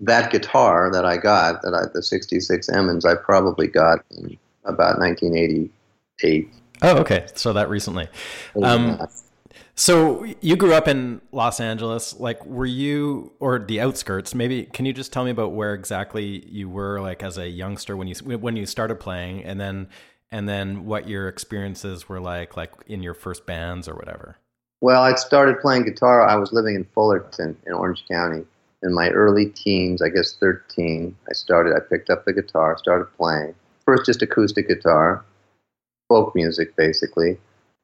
[0.00, 4.98] That guitar that I got that I the '66 Emmons I probably got in about
[4.98, 6.48] 1988.
[6.82, 7.26] Oh, okay.
[7.34, 8.08] So that recently.
[8.62, 9.06] Um,
[9.74, 12.18] so you grew up in Los Angeles.
[12.18, 14.34] Like, were you or the outskirts?
[14.34, 17.96] Maybe can you just tell me about where exactly you were, like as a youngster
[17.96, 19.88] when you when you started playing, and then
[20.30, 24.36] and then what your experiences were like, like in your first bands or whatever.
[24.80, 26.26] Well, I started playing guitar.
[26.26, 28.44] I was living in Fullerton in Orange County.
[28.82, 33.06] In my early teens, I guess 13, I started, I picked up the guitar, started
[33.16, 33.54] playing.
[33.84, 35.22] First, just acoustic guitar,
[36.08, 37.38] folk music basically.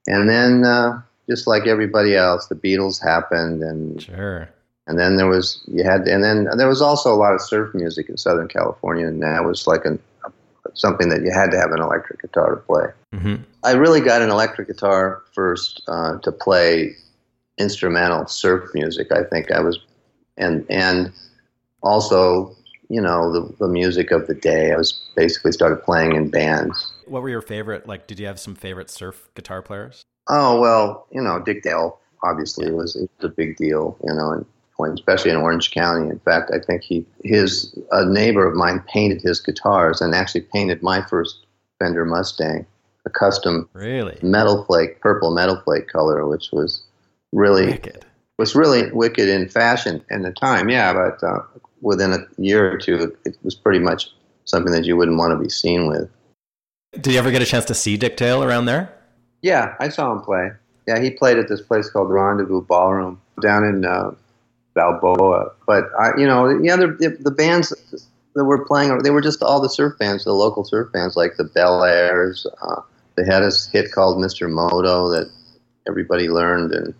[0.06, 4.48] And then, uh, just like everybody else, the Beatles happened, and sure.
[4.86, 7.74] And then there was you had, and then there was also a lot of surf
[7.74, 9.98] music in Southern California, and that was like an,
[10.76, 12.86] something that you had to have an electric guitar to play.
[13.14, 13.42] Mm-hmm.
[13.64, 16.94] I really got an electric guitar first uh, to play
[17.58, 19.10] instrumental surf music.
[19.10, 19.78] I think I was
[20.36, 21.12] and and
[21.82, 22.54] also
[22.88, 24.72] you know the the music of the day.
[24.72, 26.92] I was basically started playing in bands.
[27.06, 27.86] What were your favorite?
[27.86, 30.04] Like, did you have some favorite surf guitar players?
[30.28, 33.96] Oh well, you know Dick Dale obviously was, was a big deal.
[34.04, 34.46] You know, and
[34.78, 36.08] especially in Orange County.
[36.08, 40.42] In fact, I think he his a neighbor of mine painted his guitars and actually
[40.42, 41.46] painted my first
[41.78, 42.66] Fender Mustang
[43.06, 46.82] a custom really metal flake, purple metal flake color, which was
[47.32, 48.04] really wicked.
[48.38, 50.68] was really wicked in fashion in the time.
[50.68, 51.40] Yeah, but uh,
[51.80, 54.10] within a year or two, it was pretty much
[54.44, 56.10] something that you wouldn't want to be seen with.
[56.92, 58.92] Did you ever get a chance to see Dick Dale around there?
[59.42, 60.50] Yeah, I saw him play.
[60.88, 64.12] Yeah, he played at this place called Rendezvous Ballroom down in uh,
[64.76, 65.50] Balboa.
[65.66, 67.74] But I, you know, yeah, the, the bands
[68.36, 71.36] that were playing, they were just all the surf bands, the local surf bands like
[71.36, 72.46] the Bel Airs.
[72.62, 72.82] Uh,
[73.16, 74.48] they had a hit called Mr.
[74.48, 75.32] Moto that
[75.88, 76.94] everybody learned, and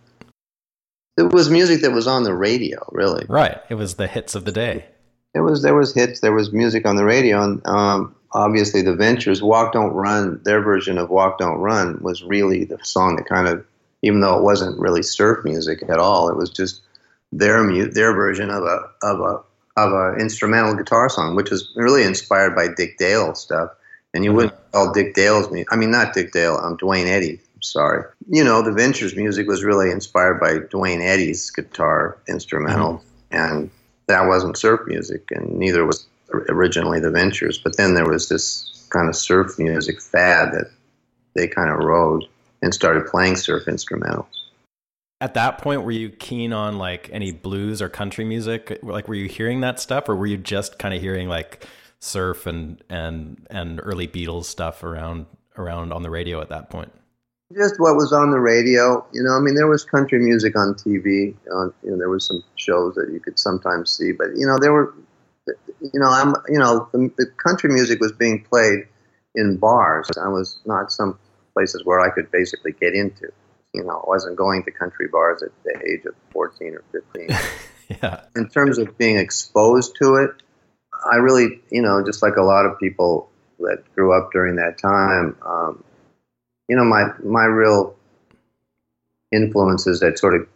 [1.17, 3.27] it was music that was on the radio, really.
[3.29, 3.59] Right.
[3.69, 4.87] It was the hits of the day.
[5.35, 8.95] It was there was hits, there was music on the radio, and um, obviously the
[8.95, 13.27] Ventures, "Walk Don't Run," their version of "Walk Don't Run" was really the song that
[13.27, 13.62] kind of,
[14.01, 16.81] even though it wasn't really surf music at all, it was just
[17.33, 19.43] their mute their version of a of a
[19.77, 23.71] of a instrumental guitar song, which was really inspired by Dick Dale stuff.
[24.15, 25.71] And you wouldn't call Dick Dale's music.
[25.71, 26.57] I mean, not Dick Dale.
[26.57, 27.33] I'm um, Duane Eddy.
[27.55, 28.05] I'm sorry.
[28.29, 32.95] You know, the Ventures music was really inspired by Duane Eddy's guitar instrumental,
[33.31, 33.37] mm-hmm.
[33.37, 33.71] and
[34.07, 36.07] that wasn't surf music, and neither was
[36.49, 37.59] originally the Ventures.
[37.59, 40.71] But then there was this kind of surf music fad that
[41.35, 42.25] they kind of rode
[42.62, 44.36] and started playing surf instrumentals.
[45.20, 48.79] At that point, were you keen on like any blues or country music?
[48.83, 51.66] Like, were you hearing that stuff, or were you just kind of hearing like
[52.00, 55.26] surf and and and early Beatles stuff around
[55.57, 56.92] around on the radio at that point?
[57.55, 59.33] Just what was on the radio, you know.
[59.33, 61.35] I mean, there was country music on TV.
[61.52, 64.59] On, you know, there was some shows that you could sometimes see, but you know,
[64.59, 64.92] there were,
[65.46, 68.87] you know, I'm, you know, the, the country music was being played
[69.37, 70.11] in bars.
[70.20, 71.18] I was not some
[71.55, 73.29] places where I could basically get into.
[73.77, 77.39] You know, I wasn't going to country bars at the age of 14 or 15.
[78.03, 78.23] yeah.
[78.35, 80.31] In terms of being exposed to it,
[81.05, 84.79] I really, you know, just like a lot of people that grew up during that
[84.79, 85.85] time, um,
[86.69, 87.95] you know, my my real
[89.33, 90.47] influences that sort of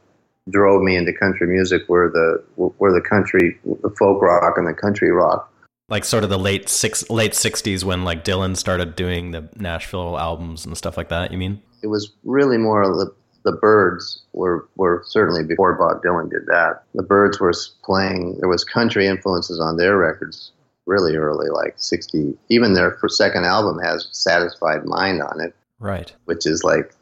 [0.48, 4.74] drove me into country music were the were the country, the folk rock, and the
[4.74, 5.52] country rock.
[5.90, 10.18] Like sort of the late six late sixties when like Dylan started doing the Nashville
[10.18, 11.32] albums and stuff like that.
[11.32, 11.60] You mean?
[11.82, 16.82] It was really more the the Byrds were, were certainly before Bob Dylan did that.
[16.94, 20.52] The Byrds were playing, there was country influences on their records
[20.86, 22.36] really early, like 60.
[22.48, 25.54] Even their second album has Satisfied Mind on it.
[25.78, 26.12] Right.
[26.26, 26.92] Which is like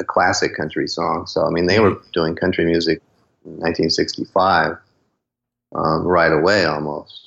[0.00, 1.26] a classic country song.
[1.26, 2.10] So, I mean, they were mm-hmm.
[2.12, 3.00] doing country music
[3.44, 4.76] in 1965
[5.74, 7.25] um, right away almost.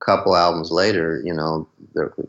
[0.00, 1.66] Couple albums later, you know,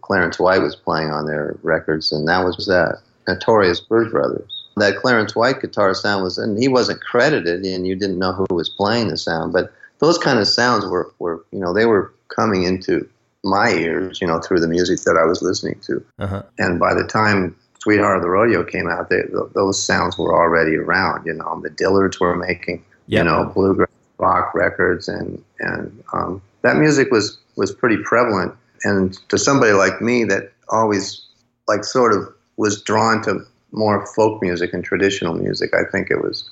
[0.02, 3.02] Clarence White was playing on their records, and that was that.
[3.28, 7.96] Notorious Byrd Brothers that Clarence White guitar sound was, and he wasn't credited, and you
[7.96, 11.60] didn't know who was playing the sound, but those kind of sounds were, were you
[11.60, 13.08] know, they were coming into
[13.44, 16.04] my ears, you know, through the music that I was listening to.
[16.20, 16.44] Uh-huh.
[16.60, 19.22] And by the time Sweetheart of the Rodeo came out, they,
[19.54, 21.26] those sounds were already around.
[21.26, 23.20] You know, the Dillards were making, yep.
[23.20, 28.54] you know, bluegrass rock records, and and um, that music was was pretty prevalent.
[28.84, 31.26] And to somebody like me, that always
[31.68, 35.74] like sort of was drawn to more folk music and traditional music.
[35.74, 36.50] I think it was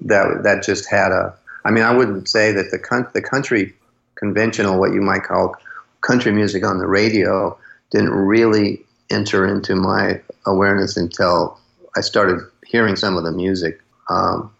[0.00, 1.34] that that just had a.
[1.64, 3.74] I mean, I wouldn't say that the con- the country
[4.14, 5.54] conventional, what you might call
[6.00, 7.56] country music on the radio,
[7.90, 11.58] didn't really enter into my awareness until
[11.96, 14.52] I started hearing some of the music, um,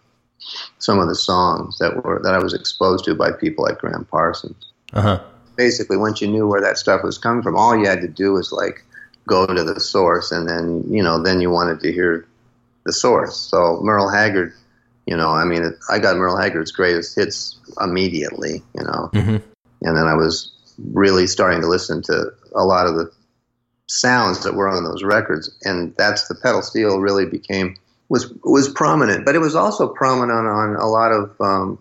[0.79, 4.05] some of the songs that were that I was exposed to by people like Gram
[4.05, 4.71] Parsons.
[4.93, 5.21] Uh-huh.
[5.59, 8.31] Basically, once you knew where that stuff was coming from, all you had to do
[8.31, 8.81] was like
[9.27, 12.25] go to the source, and then you know, then you wanted to hear
[12.85, 13.35] the source.
[13.35, 14.53] So Merle Haggard,
[15.05, 19.35] you know, I mean, I got Merle Haggard's greatest hits immediately, you know, mm-hmm.
[19.81, 20.49] and then I was
[20.93, 23.11] really starting to listen to a lot of the
[23.87, 27.75] sounds that were on those records, and that's the pedal steel really became
[28.07, 31.77] was was prominent, but it was also prominent on a lot of um,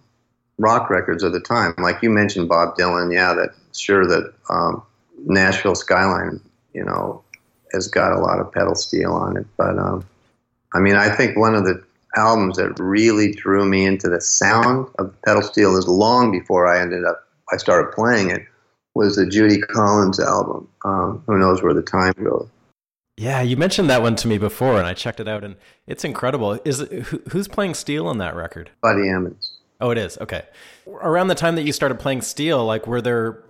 [0.59, 1.75] rock records of the time.
[1.79, 4.83] Like you mentioned, Bob Dylan, yeah, that sure that um,
[5.25, 6.41] Nashville Skyline,
[6.75, 7.23] you know,
[7.73, 9.47] has got a lot of pedal steel on it.
[9.57, 10.07] But um,
[10.75, 11.83] I mean, I think one of the
[12.17, 16.81] albums that really drew me into the sound of pedal steel is long before I
[16.81, 18.47] ended up I started playing it
[18.95, 20.69] was the Judy Collins album.
[20.85, 22.49] Um, who knows where the time goes?
[23.17, 25.57] Yeah, you mentioned that one to me before, and I checked it out, and
[25.87, 26.59] it's incredible.
[26.65, 28.71] Is it, who, who's playing steel on that record?
[28.81, 29.58] Buddy Emmons.
[29.81, 30.19] Oh, it is.
[30.19, 30.43] Okay.
[30.87, 33.43] Around the time that you started playing steel, like were there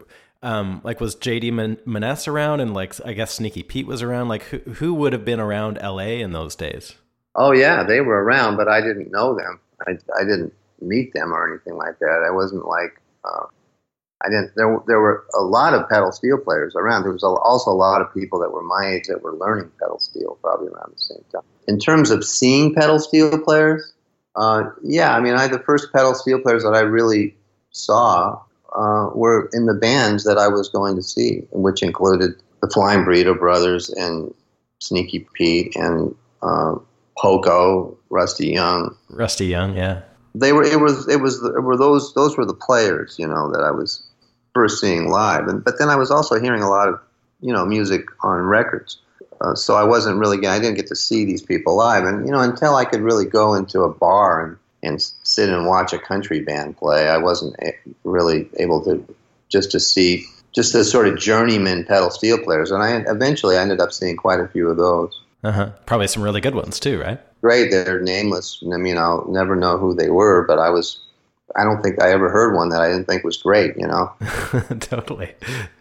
[0.43, 4.29] um like was JD Man- Maness around and like I guess Sneaky Pete was around?
[4.29, 6.95] Like who who would have been around LA in those days?
[7.35, 9.61] Oh yeah, they were around, but I didn't know them.
[9.87, 12.25] I I didn't meet them or anything like that.
[12.27, 13.47] I wasn't like uh,
[14.23, 14.53] I didn't.
[14.57, 17.03] There there were a lot of pedal steel players around.
[17.03, 19.99] There was also a lot of people that were my age that were learning pedal
[19.99, 21.43] steel probably around the same time.
[21.69, 23.93] In terms of seeing pedal steel players,
[24.39, 27.35] uh, yeah, I mean, I the first pedal steel players that I really
[27.73, 28.41] saw
[28.73, 33.01] uh, were in the bands that I was going to see, which included the Flying
[33.01, 34.33] Burrito Brothers and
[34.79, 36.77] Sneaky Pete and uh,
[37.19, 38.97] Poco, Rusty Young.
[39.11, 40.03] Rusty Young, yeah.
[40.37, 40.63] They were.
[40.63, 41.09] It was.
[41.09, 41.43] It was.
[41.43, 42.15] It were those.
[42.15, 44.07] Those were the players, you know, that I was
[44.55, 45.49] first seeing live.
[45.49, 47.01] And but then I was also hearing a lot of,
[47.41, 48.99] you know, music on records.
[49.41, 50.45] Uh, so I wasn't really.
[50.47, 53.25] I didn't get to see these people live, and you know, until I could really
[53.25, 57.57] go into a bar and and sit and watch a country band play, I wasn't
[58.05, 59.05] really able to
[59.49, 62.71] just to see just the sort of journeyman pedal steel players.
[62.71, 65.21] And I eventually I ended up seeing quite a few of those.
[65.45, 65.71] Uh-huh.
[65.87, 67.21] Probably some really good ones too, right?
[67.41, 67.71] Great.
[67.71, 68.63] They're nameless.
[68.73, 71.01] I mean, I'll never know who they were, but I was.
[71.57, 73.77] I don't think I ever heard one that I didn't think was great.
[73.77, 74.13] You know.
[74.81, 75.33] totally.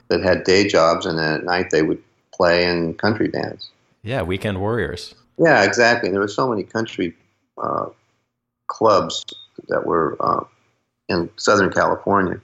[0.10, 2.02] That had day jobs, and then at night they would
[2.38, 3.70] play in country bands.
[4.04, 5.16] Yeah, weekend warriors.
[5.38, 6.10] Yeah, exactly.
[6.10, 7.16] There were so many country
[7.62, 7.88] uh,
[8.68, 9.26] clubs
[9.68, 10.44] that were uh,
[11.10, 12.40] in Southern California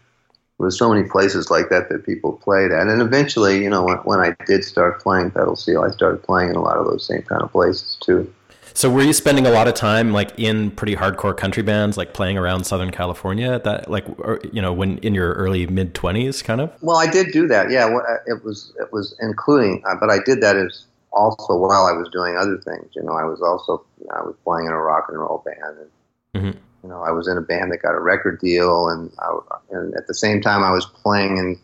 [0.64, 2.88] there was so many places like that that people played at.
[2.88, 6.52] And eventually, you know, when, when I did start playing pedal steel, I started playing
[6.52, 8.34] in a lot of those same kind of places too.
[8.74, 12.14] So were you spending a lot of time like in pretty hardcore country bands, like
[12.14, 15.94] playing around Southern California at that, like, or, you know, when in your early mid
[15.94, 16.74] twenties kind of?
[16.82, 17.72] Well, I did do that.
[17.72, 17.88] Yeah.
[18.28, 22.10] It was, it was including, uh, but I did that as also while I was
[22.12, 22.92] doing other things.
[22.96, 26.44] You know, I was also, I was playing in a rock and roll band and,
[26.44, 29.40] mm-hmm you know, I was in a band that got a record deal, and I,
[29.72, 31.58] and at the same time, I was playing in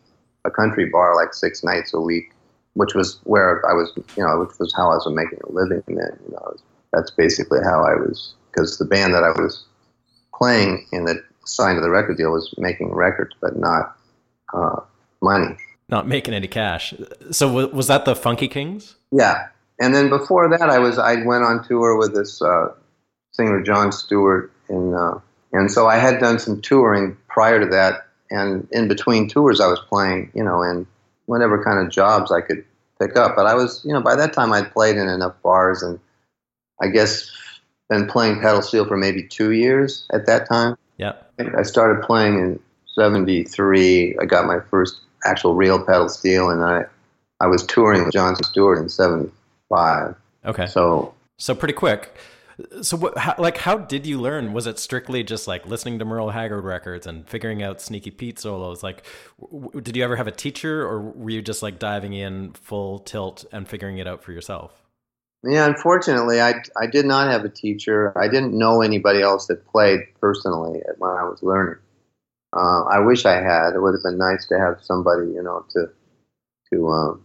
[0.45, 2.31] a country bar like six nights a week,
[2.73, 5.83] which was where I was, you know, which was how I was making a living
[5.87, 6.17] then.
[6.25, 6.55] You know,
[6.91, 9.63] that's basically how I was because the band that I was
[10.33, 13.95] playing in that signed to the record deal was making records, but not
[14.53, 14.81] uh,
[15.21, 15.57] money.
[15.89, 16.93] Not making any cash.
[17.31, 18.95] So was that the Funky Kings?
[19.11, 19.47] Yeah,
[19.79, 22.69] and then before that, I was I went on tour with this uh,
[23.31, 25.19] singer John Stewart and uh,
[25.51, 29.67] and so I had done some touring prior to that, and in between tours, I
[29.67, 30.85] was playing, you know, in
[31.25, 32.63] whatever kind of jobs I could
[32.99, 33.35] pick up.
[33.35, 35.99] But I was, you know, by that time I'd played in enough bars, and
[36.81, 37.29] I guess
[37.89, 40.77] been playing pedal steel for maybe two years at that time.
[40.97, 41.13] Yeah,
[41.57, 42.59] I started playing in
[42.93, 44.17] '73.
[44.21, 46.85] I got my first actual real pedal steel, and I
[47.39, 50.15] I was touring with John Stewart in '75.
[50.45, 52.15] Okay, so so pretty quick.
[52.81, 54.51] So, what, how, like, how did you learn?
[54.51, 58.37] Was it strictly just like listening to Merle Haggard records and figuring out Sneaky Pete
[58.37, 58.83] solos?
[58.83, 59.05] Like,
[59.39, 62.99] w- did you ever have a teacher, or were you just like diving in full
[62.99, 64.88] tilt and figuring it out for yourself?
[65.43, 68.17] Yeah, unfortunately, I I did not have a teacher.
[68.17, 71.79] I didn't know anybody else that played personally when I was learning.
[72.51, 73.73] Uh, I wish I had.
[73.73, 75.89] It would have been nice to have somebody, you know, to
[76.73, 77.23] to um,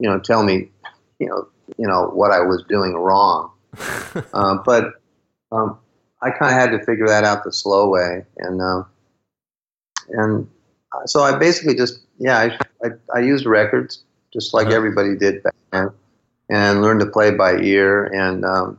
[0.00, 0.70] you know tell me,
[1.20, 3.52] you know, you know what I was doing wrong
[4.32, 4.94] uh, but
[5.52, 5.78] um,
[6.22, 8.82] I kind of had to figure that out the slow way, and uh,
[10.10, 10.48] and
[11.06, 14.76] so I basically just yeah I, I, I used records just like uh-huh.
[14.76, 15.90] everybody did back then,
[16.50, 18.04] and learned to play by ear.
[18.04, 18.78] And um,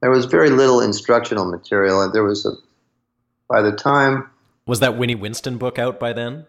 [0.00, 2.02] there was very little instructional material.
[2.02, 2.52] And there was a
[3.48, 4.30] by the time
[4.66, 6.46] was that Winnie Winston book out by then?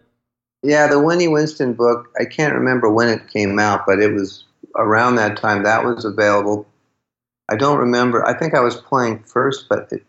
[0.62, 2.08] Yeah, the Winnie Winston book.
[2.18, 5.62] I can't remember when it came out, but it was around that time.
[5.62, 6.66] That was available.
[7.50, 8.26] I don't remember.
[8.26, 10.04] I think I was playing first, but it,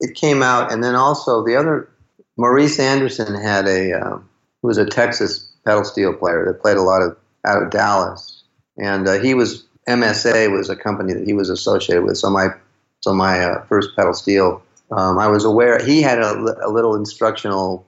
[0.00, 1.88] it came out, and then also the other
[2.36, 4.16] Maurice Anderson had a uh,
[4.62, 7.16] who was a Texas pedal steel player that played a lot of
[7.46, 8.42] out of Dallas,
[8.78, 12.18] and uh, he was MSA was a company that he was associated with.
[12.18, 12.48] So my
[13.00, 16.32] so my uh, first pedal steel, um, I was aware he had a,
[16.64, 17.86] a little instructional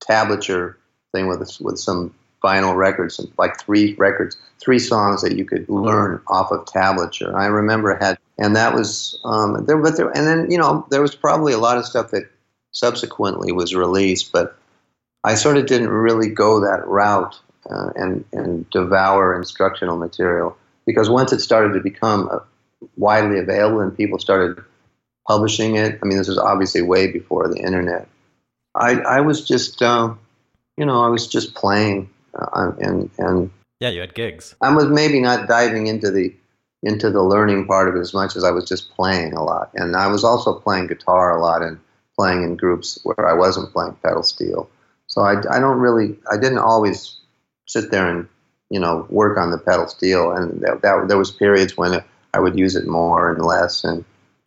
[0.00, 0.76] tablature
[1.12, 6.20] thing with with some vinyl records, like three records, three songs that you could learn
[6.28, 7.34] off of tablature.
[7.34, 11.02] I remember had, and that was um, there, but there, and then you know there
[11.02, 12.30] was probably a lot of stuff that
[12.72, 14.56] subsequently was released, but
[15.24, 17.38] I sort of didn't really go that route
[17.70, 22.38] uh, and and devour instructional material because once it started to become uh,
[22.96, 24.62] widely available and people started
[25.26, 28.08] publishing it, I mean this was obviously way before the internet.
[28.74, 29.82] I I was just.
[29.82, 30.14] Uh,
[30.76, 34.54] you know, I was just playing uh, and and yeah, you had gigs.
[34.60, 36.34] I was maybe not diving into the
[36.82, 39.70] into the learning part of it as much as I was just playing a lot,
[39.74, 41.78] and I was also playing guitar a lot and
[42.16, 44.70] playing in groups where I wasn't playing pedal steel.
[45.06, 47.18] So I, I don't really, I didn't always
[47.66, 48.28] sit there and,
[48.70, 50.32] you know, work on the pedal steel.
[50.32, 52.02] And that, that there was periods when
[52.32, 53.84] I would use it more and less.
[53.84, 54.04] And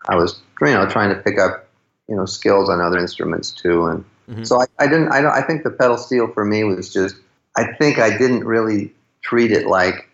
[0.07, 1.67] I was, you know, trying to pick up,
[2.07, 3.85] you know, skills on other instruments too.
[3.85, 4.43] And mm-hmm.
[4.43, 7.15] so I, I didn't, I don't, I think the pedal steel for me was just,
[7.55, 10.09] I think I didn't really treat it like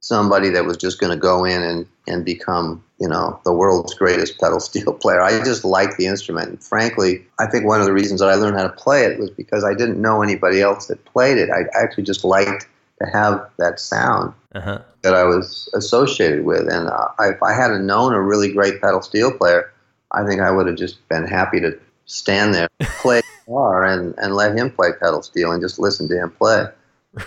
[0.00, 3.94] somebody that was just going to go in and, and become, you know, the world's
[3.94, 5.20] greatest pedal steel player.
[5.20, 6.48] I just liked the instrument.
[6.48, 9.18] And frankly, I think one of the reasons that I learned how to play it
[9.18, 11.50] was because I didn't know anybody else that played it.
[11.50, 12.66] I actually just liked
[13.00, 14.80] to have that sound uh-huh.
[15.02, 16.68] that I was associated with.
[16.68, 19.72] And uh, if I hadn't known a really great pedal steel player,
[20.12, 22.68] I think I would have just been happy to stand there,
[23.00, 26.66] play guitar, and, and let him play pedal steel and just listen to him play.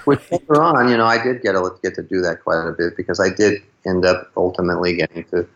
[0.05, 2.71] Which later on, you know, I did get to get to do that quite a
[2.71, 5.47] bit because I did end up ultimately getting to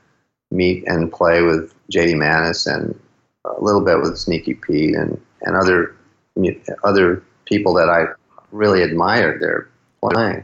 [0.52, 2.16] meet and play with J.D.
[2.16, 3.00] Maness and
[3.46, 5.96] a little bit with Sneaky Pete and, and other
[6.84, 8.06] other people that I
[8.52, 9.70] really admired their
[10.02, 10.44] playing.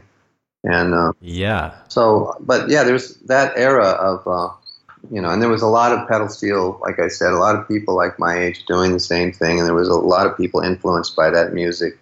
[0.64, 4.54] And uh, yeah, so but yeah, there's that era of uh,
[5.10, 7.56] you know, and there was a lot of pedal steel, like I said, a lot
[7.56, 10.36] of people like my age doing the same thing, and there was a lot of
[10.36, 11.98] people influenced by that music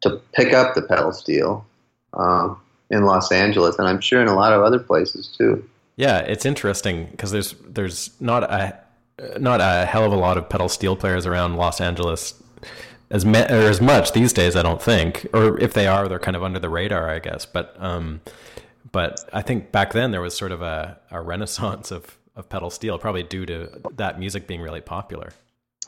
[0.00, 1.64] to pick up the pedal steel
[2.14, 5.64] um, in Los Angeles, and I'm sure in a lot of other places too.
[5.94, 8.76] Yeah, it's interesting because there's there's not a
[9.38, 12.34] not a hell of a lot of pedal steel players around Los Angeles
[13.12, 14.56] as me, or as much these days.
[14.56, 17.46] I don't think, or if they are, they're kind of under the radar, I guess.
[17.46, 18.20] But um,
[18.90, 22.70] but I think back then there was sort of a, a renaissance of of pedal
[22.70, 25.32] steel, probably due to that music being really popular.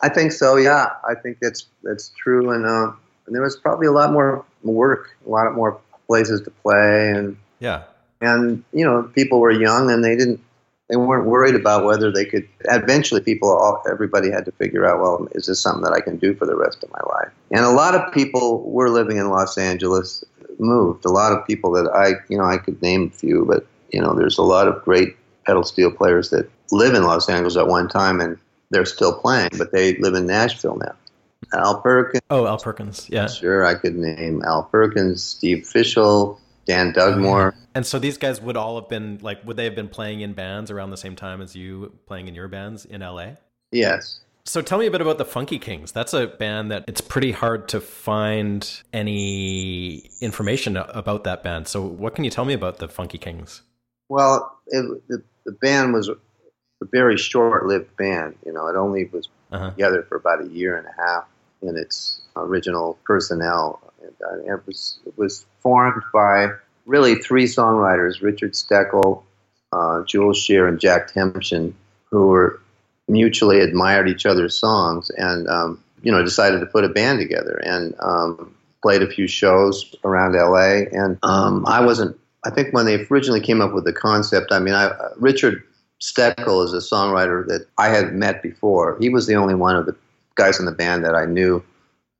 [0.02, 0.56] I think so.
[0.56, 2.92] Yeah, I think that's that's true, and uh,
[3.26, 7.36] and there was probably a lot more work, a lot more places to play, and
[7.58, 7.84] yeah,
[8.20, 10.40] and you know, people were young and they didn't,
[10.88, 12.46] they weren't worried about whether they could.
[12.64, 16.18] Eventually, people, all, everybody had to figure out, well, is this something that I can
[16.18, 17.32] do for the rest of my life?
[17.50, 20.24] And a lot of people were living in Los Angeles
[20.58, 21.04] moved.
[21.04, 24.00] A lot of people that I, you know, I could name a few, but you
[24.00, 25.16] know, there's a lot of great
[25.46, 28.38] pedal steel players that live in Los Angeles at one time and
[28.70, 30.94] they're still playing, but they live in Nashville now.
[31.52, 32.22] Al Perkins.
[32.30, 33.08] Oh, Al Perkins.
[33.10, 33.26] Yeah.
[33.26, 37.54] Sure, I could name Al Perkins, Steve Fishell, Dan Dugmore.
[37.74, 40.32] And so these guys would all have been like, would they have been playing in
[40.32, 43.32] bands around the same time as you playing in your bands in LA?
[43.72, 44.20] Yes.
[44.46, 45.90] So tell me a bit about the Funky Kings.
[45.90, 51.66] That's a band that it's pretty hard to find any information about that band.
[51.66, 53.62] So what can you tell me about the Funky Kings?
[54.10, 56.16] Well, it, the, the band was a
[56.82, 58.36] very short-lived band.
[58.44, 59.70] You know, it only was uh-huh.
[59.70, 61.24] together for about a year and a half
[61.62, 63.80] in its original personnel.
[64.02, 66.50] Uh, it was it was formed by
[66.86, 69.24] really three songwriters: Richard Steckel,
[69.72, 71.72] uh, Jules Shear, and Jack Tempchin,
[72.10, 72.60] who were
[73.08, 77.60] mutually admired each other's songs and um, you know decided to put a band together
[77.64, 78.54] and um,
[78.84, 80.84] played a few shows around LA.
[80.92, 82.16] And um, I wasn't.
[82.44, 85.64] I think when they originally came up with the concept, I mean, I, Richard
[86.00, 88.98] Steckel is a songwriter that I had met before.
[89.00, 89.96] He was the only one of the
[90.34, 91.64] guys in the band that I knew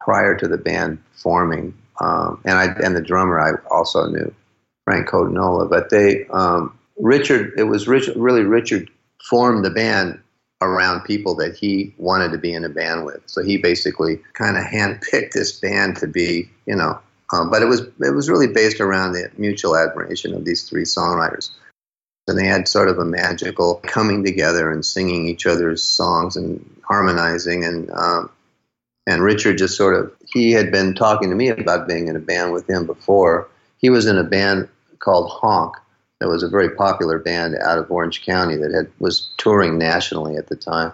[0.01, 4.35] prior to the band forming, um, and I and the drummer I also knew,
[4.85, 5.69] Frank Cotinola.
[5.69, 8.91] But they, um, Richard, it was Richard, really Richard
[9.29, 10.21] formed the band
[10.61, 13.21] around people that he wanted to be in a band with.
[13.27, 16.99] So he basically kind of handpicked this band to be, you know.
[17.33, 20.85] Um, but it was it was really based around the mutual admiration of these three
[20.85, 21.51] songwriters
[22.27, 26.65] and they had sort of a magical coming together and singing each other's songs and
[26.87, 28.31] harmonizing and um,
[29.07, 32.21] and Richard just sort of he had been talking to me about being in a
[32.21, 33.49] band with him before.
[33.79, 34.69] He was in a band
[34.99, 35.77] called Honk
[36.21, 40.37] that was a very popular band out of Orange County that had was touring nationally
[40.37, 40.93] at the time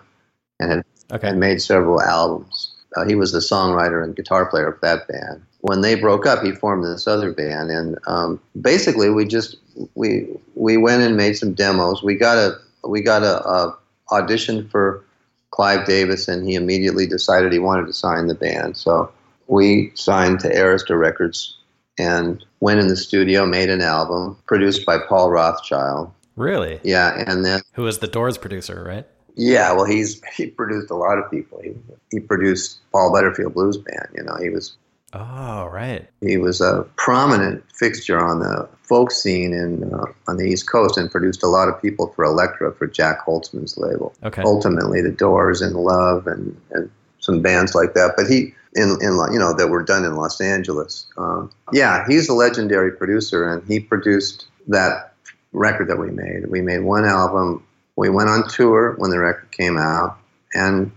[0.58, 1.28] and had, okay.
[1.28, 2.74] had made several albums.
[2.96, 5.42] Uh, he was the songwriter and guitar player of that band.
[5.60, 9.56] When they broke up, he formed this other band, and um, basically we just
[9.94, 12.02] we we went and made some demos.
[12.02, 13.78] We got a we got a, a
[14.10, 15.04] audition for
[15.50, 18.76] Clive Davis, and he immediately decided he wanted to sign the band.
[18.76, 19.12] So
[19.50, 21.56] we signed to Arista Records
[21.98, 26.12] and went in the studio, made an album produced by Paul Rothchild.
[26.36, 26.80] Really?
[26.84, 29.06] Yeah, and then who was the Doors producer, right?
[29.34, 31.60] Yeah, well, he's he produced a lot of people.
[31.62, 31.74] He
[32.10, 34.08] he produced Paul Butterfield Blues Band.
[34.14, 34.76] You know, he was
[35.12, 36.08] Oh, right.
[36.20, 40.96] He was a prominent fixture on the folk scene in uh, on the East Coast
[40.96, 44.14] and produced a lot of people for Elektra for Jac Holzman's label.
[44.22, 44.42] Okay.
[44.42, 46.90] Ultimately, The Doors and Love and, and
[47.20, 48.14] some bands like that.
[48.16, 51.06] But he in in you know that were done in Los Angeles.
[51.16, 55.14] Um, yeah, he's a legendary producer, and he produced that
[55.52, 56.48] record that we made.
[56.48, 57.66] We made one album.
[57.96, 60.18] We went on tour when the record came out,
[60.54, 60.90] and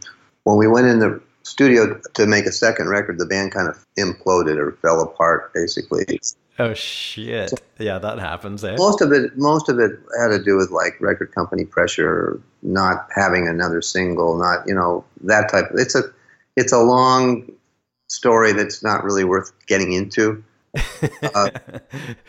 [0.43, 3.83] when we went in the studio to make a second record, the band kind of
[3.97, 6.19] imploded or fell apart, basically.
[6.59, 7.51] Oh shit!
[7.79, 8.63] Yeah, that happens.
[8.63, 8.75] Eh?
[8.77, 13.07] Most of it, most of it had to do with like record company pressure, not
[13.15, 15.71] having another single, not you know that type.
[15.71, 16.03] Of, it's a,
[16.55, 17.51] it's a long
[18.07, 20.43] story that's not really worth getting into.
[21.35, 21.49] Uh,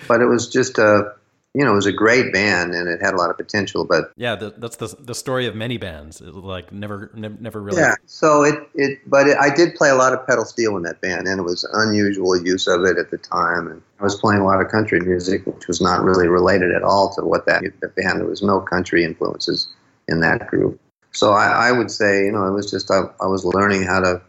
[0.08, 1.12] but it was just a,
[1.54, 3.84] you know, it was a great band and it had a lot of potential.
[3.84, 6.20] But yeah, the, that's the the story of many bands.
[6.20, 7.80] It, like never, ne- never really.
[7.80, 7.94] Yeah.
[8.06, 11.00] So it it, but it, I did play a lot of pedal steel in that
[11.00, 13.68] band, and it was unusual use of it at the time.
[13.68, 16.82] And I was playing a lot of country music, which was not really related at
[16.82, 18.20] all to what that the band.
[18.20, 19.68] There was no country influences
[20.08, 20.80] in that group.
[21.12, 24.00] So I, I would say, you know, it was just I, I was learning how
[24.00, 24.20] to,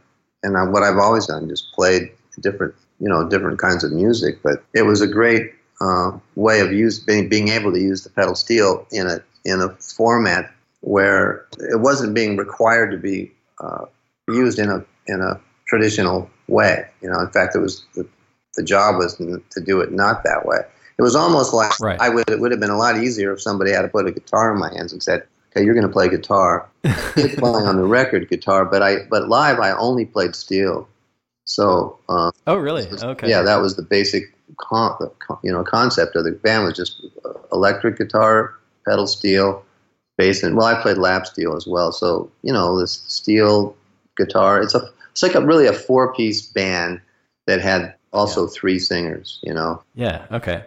[0.43, 4.43] and I, what I've always done, just played different, you know, different kinds of music.
[4.43, 5.55] But it was a great
[5.85, 9.61] uh, way of use being, being able to use the pedal steel in a in
[9.61, 13.85] a format where it wasn't being required to be uh,
[14.27, 16.85] used in a in a traditional way.
[17.01, 18.07] You know, in fact, it was the,
[18.55, 20.59] the job was to do it not that way.
[20.97, 21.99] It was almost like Right.
[21.99, 24.11] I would it would have been a lot easier if somebody had to put a
[24.11, 26.69] guitar in my hands and said, "Okay, you're going to play guitar."
[27.15, 30.87] Playing on the record guitar, but I but live I only played steel.
[31.45, 32.87] So uh, Oh really?
[32.87, 33.29] Okay.
[33.29, 35.11] yeah, that was the basic con-
[35.43, 38.55] you know concept of the band was just uh, electric guitar,
[38.87, 39.63] pedal steel,
[40.17, 41.91] bass, and well, I played lap steel as well.
[41.91, 43.75] So you know, this steel
[44.17, 44.61] guitar.
[44.61, 44.81] It's a
[45.11, 47.01] it's like a really a four piece band
[47.47, 49.39] that had also three singers.
[49.43, 50.25] You know, Yeah.
[50.31, 50.63] Okay.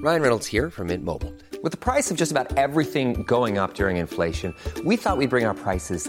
[0.00, 1.34] Ryan Reynolds here from Mint Mobile.
[1.60, 5.44] With the price of just about everything going up during inflation, we thought we'd bring
[5.44, 6.08] our prices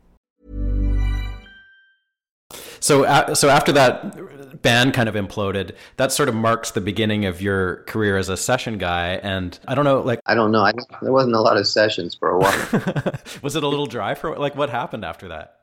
[2.79, 7.25] So, uh, so after that band kind of imploded, that sort of marks the beginning
[7.25, 9.13] of your career as a session guy.
[9.23, 10.61] And I don't know, like, I don't know.
[10.61, 13.13] I, there wasn't a lot of sessions for a while.
[13.41, 15.57] was it a little dry for like what happened after that?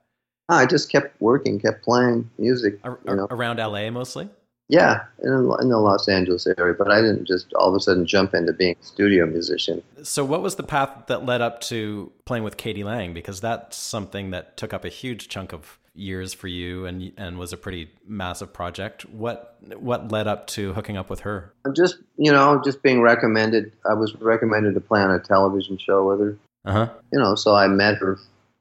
[0.48, 2.78] I just kept working, kept playing music.
[2.82, 4.28] Ar- You know, around LA mostly.
[4.70, 5.30] yeah, in,
[5.60, 6.74] in the Los Angeles area.
[6.76, 9.82] But I didn't just all of a sudden jump into being a studio musician.
[10.02, 12.82] So, what was the path that led up to playing with k.d.
[12.82, 13.12] lang?
[13.12, 17.38] Because that's something that took up a huge chunk of years for you, and and
[17.38, 19.04] was a pretty massive project.
[19.06, 21.52] What what led up to hooking up with her?
[21.64, 23.72] I'm just you know just being recommended.
[23.88, 26.38] I was recommended to play on a television show with her.
[26.64, 26.88] Uh huh.
[27.12, 28.18] You know, so I met her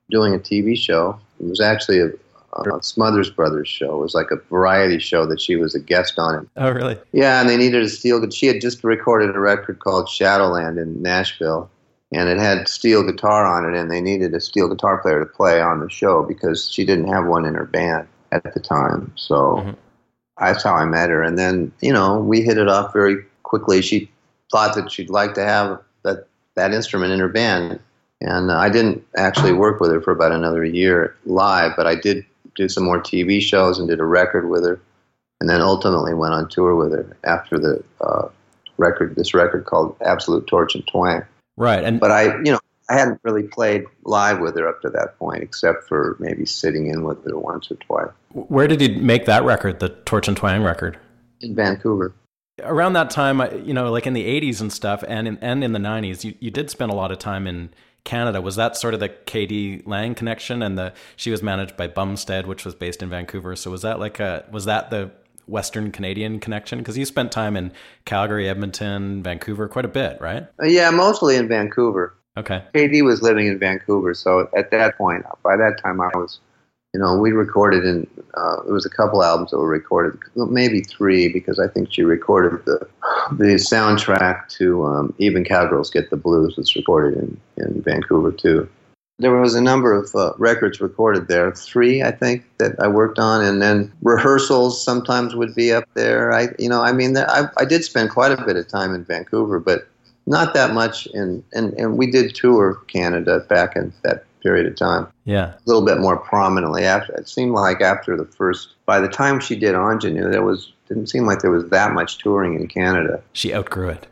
[0.09, 1.19] doing a TV show.
[1.39, 2.07] It was actually a,
[2.53, 3.95] a Smothers Brothers show.
[3.95, 6.49] It was like a variety show that she was a guest on.
[6.57, 6.97] Oh, really?
[7.11, 8.27] Yeah, and they needed a steel.
[8.29, 11.69] She had just recorded a record called Shadowland in Nashville,
[12.11, 15.25] and it had steel guitar on it, and they needed a steel guitar player to
[15.25, 19.11] play on the show because she didn't have one in her band at the time.
[19.15, 19.75] So Mhm.
[20.39, 23.81] that's how I met her, and then you know we hit it off very quickly.
[23.81, 24.11] She
[24.51, 27.79] thought that she'd like to have that that instrument in her band,
[28.21, 31.95] and uh, I didn't actually work with her for about another year live, but I
[31.95, 34.79] did do some more TV shows and did a record with her
[35.39, 38.27] and then ultimately went on tour with her after the uh,
[38.77, 41.23] record, this record called Absolute Torch and Twang.
[41.57, 41.83] Right.
[41.83, 45.19] And But I, you know, I hadn't really played live with her up to that
[45.19, 49.25] point, except for maybe sitting in with her once or twice where did you make
[49.25, 50.97] that record, the Torch and Twang record?
[51.39, 52.13] in Vancouver.
[52.63, 55.73] Around that time, you know, like in the '80s and stuff, and in, and in
[55.73, 57.69] the '90s, you, you did spend a lot of time in
[58.03, 58.41] Canada.
[58.41, 59.83] Was that sort of the k.d.
[59.85, 60.63] lang connection?
[60.63, 63.55] And the she was managed by Bumstead, which was based in Vancouver.
[63.55, 65.11] So was that like a was that the
[65.47, 66.79] Western Canadian connection?
[66.79, 67.71] Because you spent time in
[68.05, 70.47] Calgary, Edmonton, Vancouver, quite a bit, right?
[70.61, 72.15] Uh, yeah, mostly in Vancouver.
[72.37, 72.63] Okay.
[72.75, 76.39] KD was living in Vancouver, so at that point, by that time, I was
[76.93, 80.81] you know, we recorded in, uh, it was a couple albums that were recorded, maybe
[80.81, 82.87] three, because I think she recorded the
[83.33, 88.69] the soundtrack to um, Even Cowgirls Get the Blues, was recorded in, in Vancouver too.
[89.19, 93.17] There was a number of uh, records recorded there, three I think that I worked
[93.17, 96.31] on, and then rehearsals sometimes would be up there.
[96.31, 99.03] I, you know, I mean, I, I did spend quite a bit of time in
[99.03, 99.87] Vancouver, but
[100.27, 104.75] not that much in, and, and we did tour Canada back in that period of
[104.75, 105.07] time.
[105.25, 105.53] Yeah.
[105.53, 109.39] A little bit more prominently after it seemed like after the first by the time
[109.39, 113.21] she did Ingenue there was didn't seem like there was that much touring in Canada.
[113.33, 114.07] She outgrew it.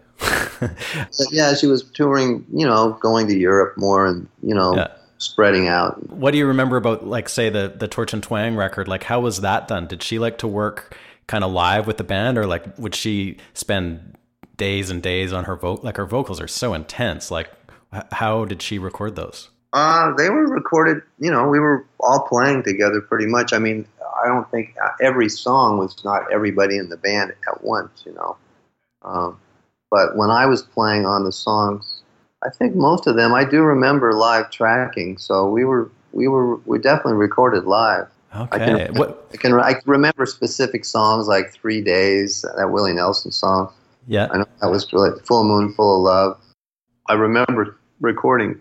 [1.32, 4.88] Yeah, she was touring, you know, going to Europe more and, you know, yeah.
[5.18, 6.10] spreading out.
[6.10, 8.88] What do you remember about like say the the Torch and Twang record?
[8.88, 9.88] Like how was that done?
[9.88, 10.98] Did she like to work
[11.28, 14.16] kind of live with the band or like would she spend
[14.58, 17.50] days and days on her vocal like her vocals are so intense like
[18.12, 22.64] how did she record those uh, they were recorded, you know, we were all playing
[22.64, 23.52] together pretty much.
[23.52, 23.86] I mean,
[24.24, 28.38] I don't think every song was not everybody in the band at once, you know.
[29.02, 29.38] Um,
[29.96, 32.02] but when I was playing on the songs,
[32.44, 35.18] I think most of them I do remember live tracking.
[35.18, 38.08] So we were we were we definitely recorded live.
[38.36, 38.50] Okay.
[38.52, 39.26] I can, what?
[39.34, 43.72] I can I remember specific songs like Three Days, that Willie Nelson song.
[44.06, 44.28] Yeah.
[44.32, 46.38] I know that was really Full Moon, Full of Love.
[47.08, 48.60] I remember recording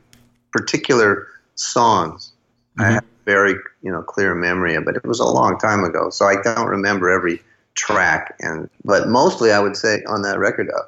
[0.53, 1.27] particular
[1.57, 2.31] songs.
[2.79, 2.83] Mm-hmm.
[2.83, 6.11] I have very you know clear memory of, but it was a long time ago,
[6.11, 7.43] so I don't remember every
[7.75, 8.37] track.
[8.39, 10.83] And but mostly, I would say on that record, uh,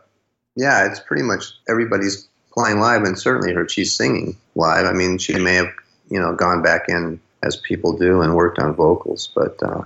[0.57, 4.87] yeah, it's pretty much everybody's playing live, and certainly her she's singing live.
[4.87, 5.73] I mean, she may have
[6.11, 9.63] you know gone back in as people do and worked on vocals, but.
[9.63, 9.83] Uh,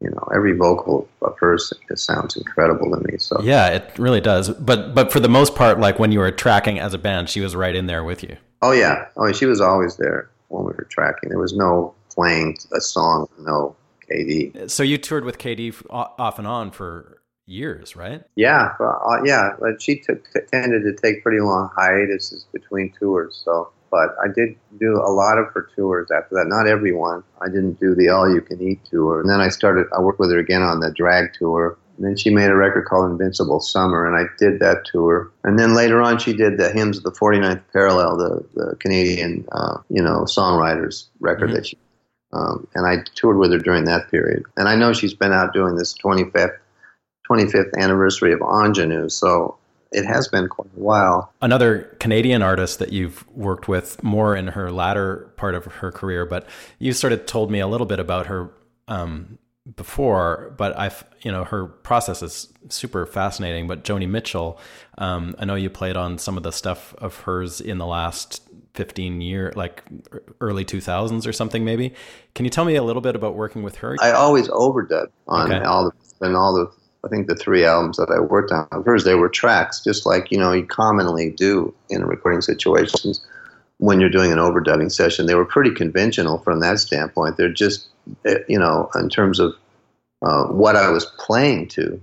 [0.00, 3.16] you know, every vocal of hers it sounds incredible to me.
[3.16, 4.50] So yeah, it really does.
[4.50, 7.40] But but for the most part, like when you were tracking as a band, she
[7.40, 8.36] was right in there with you.
[8.60, 11.30] Oh yeah, oh she was always there when we were tracking.
[11.30, 13.76] There was no playing a song, no
[14.10, 14.70] KD.
[14.70, 18.22] So you toured with KD off and on for years, right?
[18.36, 19.50] Yeah, uh, yeah.
[19.58, 23.40] But she took tended to take pretty long hiatuses between tours.
[23.44, 26.46] So, but I did do a lot of her tours after that.
[26.46, 27.22] Not every one.
[27.40, 29.86] I didn't do the All You Can Eat tour, and then I started.
[29.96, 32.86] I worked with her again on the Drag tour and then she made a record
[32.86, 35.30] called Invincible Summer, and I did that tour.
[35.44, 39.46] And then later on, she did the Hymns of the 49th Parallel, the, the Canadian,
[39.52, 41.54] uh, you know, songwriters record mm-hmm.
[41.54, 41.78] that she.
[42.32, 44.42] Um, and I toured with her during that period.
[44.56, 46.58] And I know she's been out doing this 25th,
[47.28, 49.56] 25th anniversary of Ingenue, so
[49.92, 51.32] it has been quite a while.
[51.40, 56.26] Another Canadian artist that you've worked with more in her latter part of her career,
[56.26, 56.46] but
[56.78, 58.50] you sort of told me a little bit about her
[58.88, 59.38] um,
[59.76, 63.66] before, but I've you know her process is super fascinating.
[63.66, 64.58] But Joni Mitchell,
[64.98, 68.42] um, I know you played on some of the stuff of hers in the last
[68.74, 69.82] fifteen year, like
[70.40, 71.94] early two thousands or something, maybe.
[72.34, 73.96] Can you tell me a little bit about working with her?
[74.00, 75.64] I always overdubbed on okay.
[75.64, 76.70] all the and all the
[77.04, 80.30] I think the three albums that I worked on hers, they were tracks, just like
[80.30, 83.24] you know you commonly do in a recording situations
[83.78, 85.26] when you're doing an overdubbing session.
[85.26, 87.36] They were pretty conventional from that standpoint.
[87.36, 87.88] They're just
[88.24, 89.54] Eh, you know, in terms of
[90.22, 92.00] uh, what I was playing to,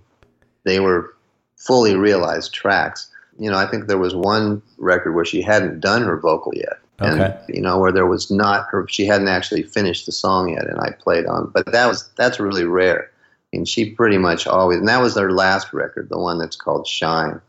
[0.64, 1.16] they were
[1.58, 3.10] fully realized tracks.
[3.40, 6.80] You know, I think there was one record where she hadn't done her vocal yet.
[7.02, 7.24] Okay.
[7.24, 10.68] And, you know, where there was not her, she hadn't actually finished the song yet,
[10.68, 11.52] and I played on.
[11.54, 13.11] But that was that's really rare.
[13.54, 16.88] And she pretty much always, and that was their last record, the one that's called
[16.88, 17.42] Shine.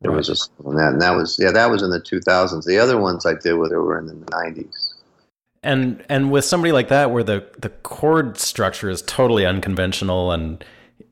[0.00, 0.16] There right.
[0.16, 2.64] was a song on that, and that was yeah, that was in the 2000s.
[2.64, 4.96] The other ones I did with her were in the 90s
[5.66, 10.64] and and with somebody like that where the the chord structure is totally unconventional and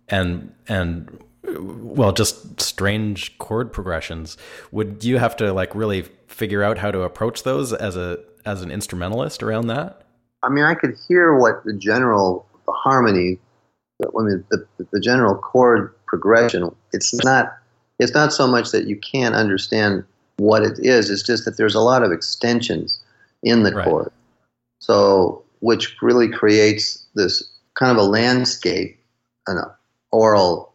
[0.08, 4.36] and and well just strange chord progressions
[4.70, 8.62] would you have to like really figure out how to approach those as a as
[8.62, 10.02] an instrumentalist around that
[10.44, 13.38] i mean i could hear what the general the harmony
[14.02, 17.56] i mean the, the general chord progression it's not
[17.98, 20.04] it's not so much that you can't understand
[20.36, 23.00] what it is it's just that there's a lot of extensions
[23.42, 23.84] in the right.
[23.84, 24.12] chord
[24.84, 27.42] so, which really creates this
[27.72, 29.00] kind of a landscape,
[29.46, 29.56] an
[30.12, 30.74] oral,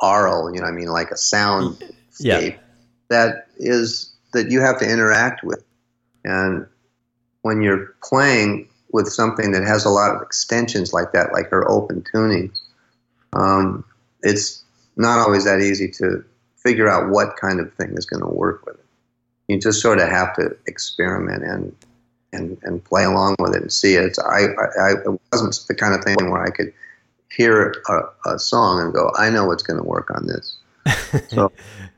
[0.00, 1.80] aural, you know, I mean, like a sound
[2.18, 2.56] yeah.
[3.10, 5.64] that is that you have to interact with.
[6.24, 6.66] And
[7.42, 11.68] when you're playing with something that has a lot of extensions like that, like her
[11.68, 12.52] open tuning,
[13.32, 13.84] um,
[14.22, 14.62] it's
[14.94, 16.24] not always that easy to
[16.56, 18.84] figure out what kind of thing is going to work with it.
[19.48, 21.74] You just sort of have to experiment and
[22.32, 24.16] and, and play along with it and see it.
[24.18, 24.46] I,
[24.80, 26.72] I, it wasn't the kind of thing where I could
[27.30, 30.56] hear a, a song and go, I know what's going to work on this.
[31.28, 31.52] so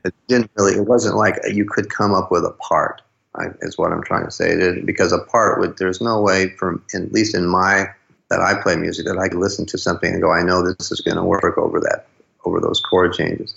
[0.05, 3.01] it didn't really, it wasn't like you could come up with a part,
[3.37, 4.79] I, is what I'm trying to say.
[4.81, 7.87] Because apart with, there's no way from, at least in my
[8.29, 10.91] that I play music that I can listen to something and go, I know this
[10.91, 12.07] is going to work over that
[12.45, 13.55] over those chord changes.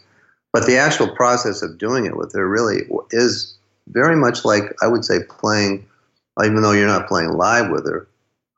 [0.53, 3.57] But the actual process of doing it with her really is
[3.89, 5.87] very much like I would say playing,
[6.43, 8.07] even though you're not playing live with her.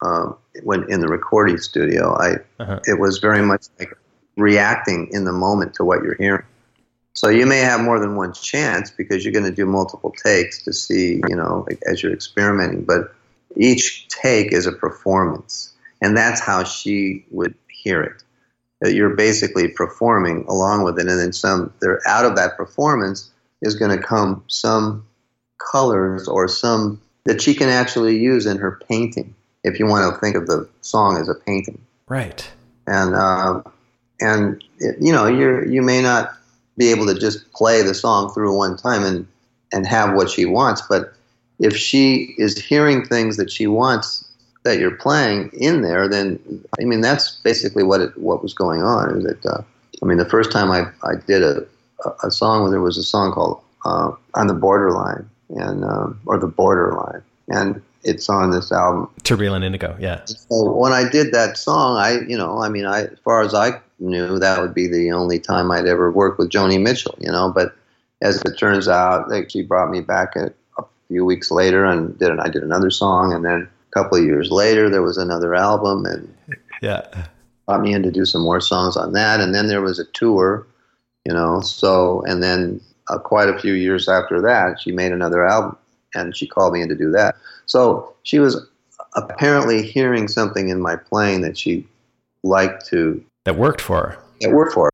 [0.05, 2.81] Um, when in the recording studio, I uh-huh.
[2.87, 3.97] it was very much like
[4.37, 6.45] reacting in the moment to what you're hearing.
[7.15, 10.63] So you may have more than one chance because you're going to do multiple takes
[10.65, 12.85] to see, you know, as you're experimenting.
[12.85, 13.15] But
[13.57, 18.23] each take is a performance, and that's how she would hear it.
[18.81, 21.73] That you're basically performing along with it, and then some.
[21.81, 25.07] There, out of that performance is going to come some
[25.59, 29.35] colors or some that she can actually use in her painting.
[29.65, 32.51] If you want to think of the song as a painting, right?
[32.87, 33.63] And uh,
[34.21, 36.35] and it, you know, you you may not
[36.77, 39.27] be able to just play the song through one time and
[39.75, 41.15] and have what she wants, but
[41.59, 44.29] if she is hearing things that she wants
[44.65, 46.39] that you're playing in there, then
[46.81, 49.17] I mean that's basically what it what was going on.
[49.17, 49.63] Is that uh,
[50.03, 51.67] I mean the first time I I did a
[52.23, 56.47] a song there was a song called uh, on the borderline and um, or the
[56.47, 59.09] borderline and it's on this album.
[59.23, 60.25] Turbulent indigo yeah.
[60.25, 63.55] So when i did that song i you know i mean i as far as
[63.55, 67.31] i knew that would be the only time i'd ever work with joni mitchell you
[67.31, 67.75] know but
[68.21, 72.19] as it turns out like she brought me back a, a few weeks later and
[72.19, 75.55] did i did another song and then a couple of years later there was another
[75.55, 76.35] album and
[76.83, 77.27] yeah.
[77.67, 80.05] brought me in to do some more songs on that and then there was a
[80.07, 80.67] tour
[81.25, 85.47] you know so and then uh, quite a few years after that she made another
[85.47, 85.77] album
[86.15, 87.37] and she called me in to do that
[87.67, 88.67] so she was
[89.15, 91.87] apparently hearing something in my playing that she
[92.43, 93.25] liked to.
[93.45, 94.19] That worked for her.
[94.41, 94.91] It worked for her.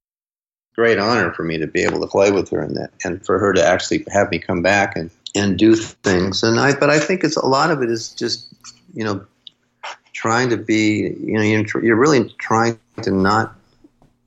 [0.75, 3.39] Great honor for me to be able to play with her and that, and for
[3.39, 6.43] her to actually have me come back and, and do things.
[6.43, 8.47] And I, but I think it's a lot of it is just,
[8.95, 9.25] you know,
[10.13, 13.57] trying to be, you know, you're, you're really trying to not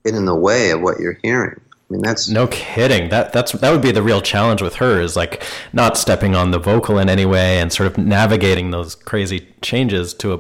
[0.03, 1.59] get in the way of what you're hearing.
[1.91, 3.09] I mean, that's no kidding.
[3.09, 6.51] That that's that would be the real challenge with her is like not stepping on
[6.51, 10.39] the vocal in any way and sort of navigating those crazy changes to a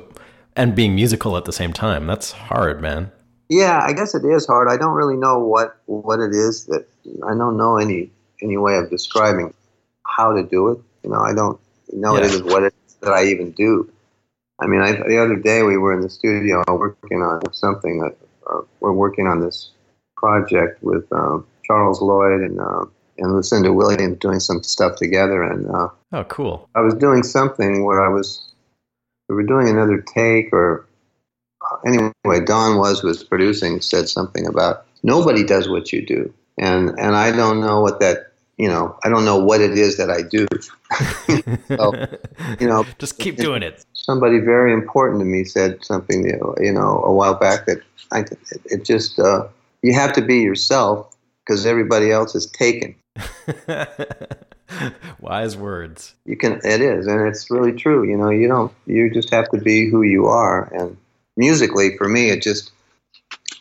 [0.55, 2.07] and being musical at the same time.
[2.07, 3.11] That's hard, man.
[3.49, 4.69] Yeah, I guess it is hard.
[4.69, 6.87] I don't really know what what it is that
[7.27, 9.53] I don't know any any way of describing
[10.05, 10.79] how to do it.
[11.03, 11.59] You know, I don't
[11.91, 12.23] know yeah.
[12.23, 13.91] it is what it is that I even do.
[14.61, 17.99] I mean, I, the other day we were in the studio working on something.
[17.99, 18.15] That,
[18.49, 19.71] uh, we're working on this
[20.21, 22.85] project with um, Charles Lloyd and uh,
[23.17, 25.43] and Lucinda Williams doing some stuff together.
[25.43, 26.69] And uh, oh, cool!
[26.75, 28.53] I was doing something where I was
[29.27, 30.87] we were doing another take, or
[31.61, 36.89] uh, anyway, Don Was was producing said something about nobody does what you do, and
[36.99, 38.27] and I don't know what that.
[38.57, 40.45] You know, I don't know what it is that I do.
[41.67, 41.95] so,
[42.59, 43.83] you know, just keep doing it.
[43.93, 46.27] Somebody very important to me said something,
[46.61, 48.25] you know, a while back that I,
[48.65, 49.47] it just, uh,
[49.81, 51.15] you have to be yourself
[51.45, 52.95] because everybody else is taken.
[55.19, 56.15] Wise words.
[56.25, 56.61] You can.
[56.63, 58.07] It is, and it's really true.
[58.07, 58.71] You know, you don't.
[58.85, 60.71] You just have to be who you are.
[60.73, 60.97] And
[61.35, 62.71] musically, for me, it just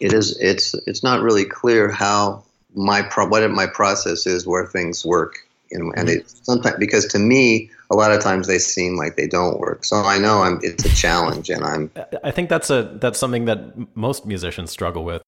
[0.01, 0.39] it is.
[0.39, 2.45] It's it's not really clear how
[2.75, 5.39] my pro, what my process is where things work.
[5.71, 6.21] You know, and mm-hmm.
[6.21, 9.85] it sometimes because to me, a lot of times they seem like they don't work.
[9.85, 10.61] So I know I'm.
[10.62, 11.91] It's a challenge, and I'm.
[12.23, 15.23] I think that's a that's something that most musicians struggle with.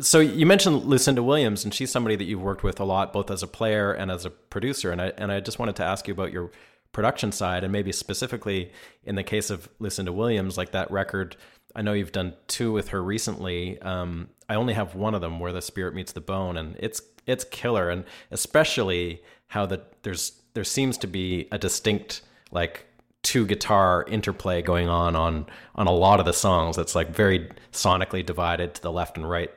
[0.00, 3.30] So you mentioned Lucinda Williams, and she's somebody that you've worked with a lot, both
[3.30, 4.90] as a player and as a producer.
[4.92, 6.50] And I and I just wanted to ask you about your
[6.92, 8.72] production side, and maybe specifically
[9.04, 11.36] in the case of Lucinda Williams, like that record.
[11.74, 13.80] I know you've done two with her recently.
[13.80, 17.00] Um, I only have one of them where the spirit meets the bone, and it's
[17.26, 22.86] it's killer, and especially how that there's there seems to be a distinct like
[23.22, 26.76] two guitar interplay going on on on a lot of the songs.
[26.76, 29.50] That's like very sonically divided to the left and right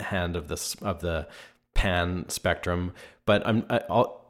[0.00, 1.28] hand of this of the
[1.74, 2.92] pan spectrum.
[3.26, 3.78] But I'm I,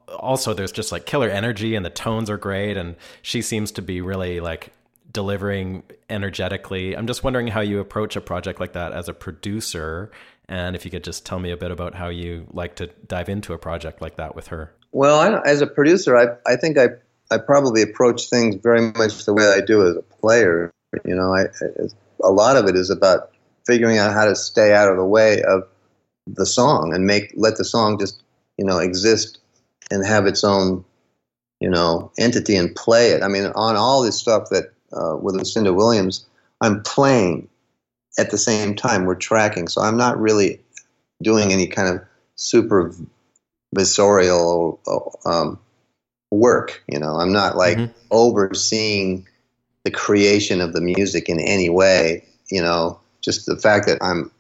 [0.08, 3.82] also there's just like killer energy and the tones are great and she seems to
[3.82, 4.72] be really like
[5.12, 6.96] delivering energetically.
[6.96, 10.10] I'm just wondering how you approach a project like that as a producer
[10.48, 13.28] and if you could just tell me a bit about how you like to dive
[13.28, 14.74] into a project like that with her.
[14.92, 16.88] Well, I, as a producer, I I think I
[17.30, 20.72] I probably approach things very much the way I do as a player.
[21.04, 21.86] You know, I, I
[22.24, 23.30] a lot of it is about
[23.66, 25.64] figuring out how to stay out of the way of
[26.26, 28.22] the song and make let the song just
[28.56, 29.38] you know exist
[29.90, 30.84] and have its own
[31.60, 33.22] you know entity and play it.
[33.22, 36.26] I mean, on all this stuff that uh, with Lucinda Williams,
[36.60, 37.48] I'm playing
[38.18, 40.60] at the same time we're tracking, so I'm not really
[41.22, 42.04] doing any kind of
[42.34, 42.92] super
[43.74, 44.80] visceral
[45.24, 45.58] um,
[46.30, 46.82] work.
[46.88, 47.92] You know, I'm not like mm-hmm.
[48.10, 49.26] overseeing
[49.84, 54.30] the creation of the music in any way you know, just the fact that I'm,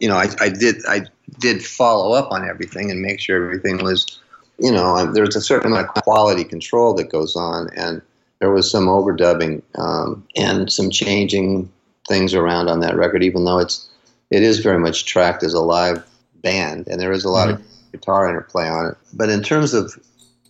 [0.00, 1.02] you know, I, I did I
[1.38, 4.20] did follow up on everything and make sure everything was,
[4.58, 8.00] you know, there's a certain amount of quality control that goes on, and
[8.40, 11.70] there was some overdubbing um, and some changing
[12.08, 13.88] things around on that record, even though it's
[14.30, 16.04] it is very much tracked as a live
[16.42, 17.62] band, and there is a lot mm-hmm.
[17.62, 18.96] of guitar interplay on it.
[19.12, 19.94] But in terms of,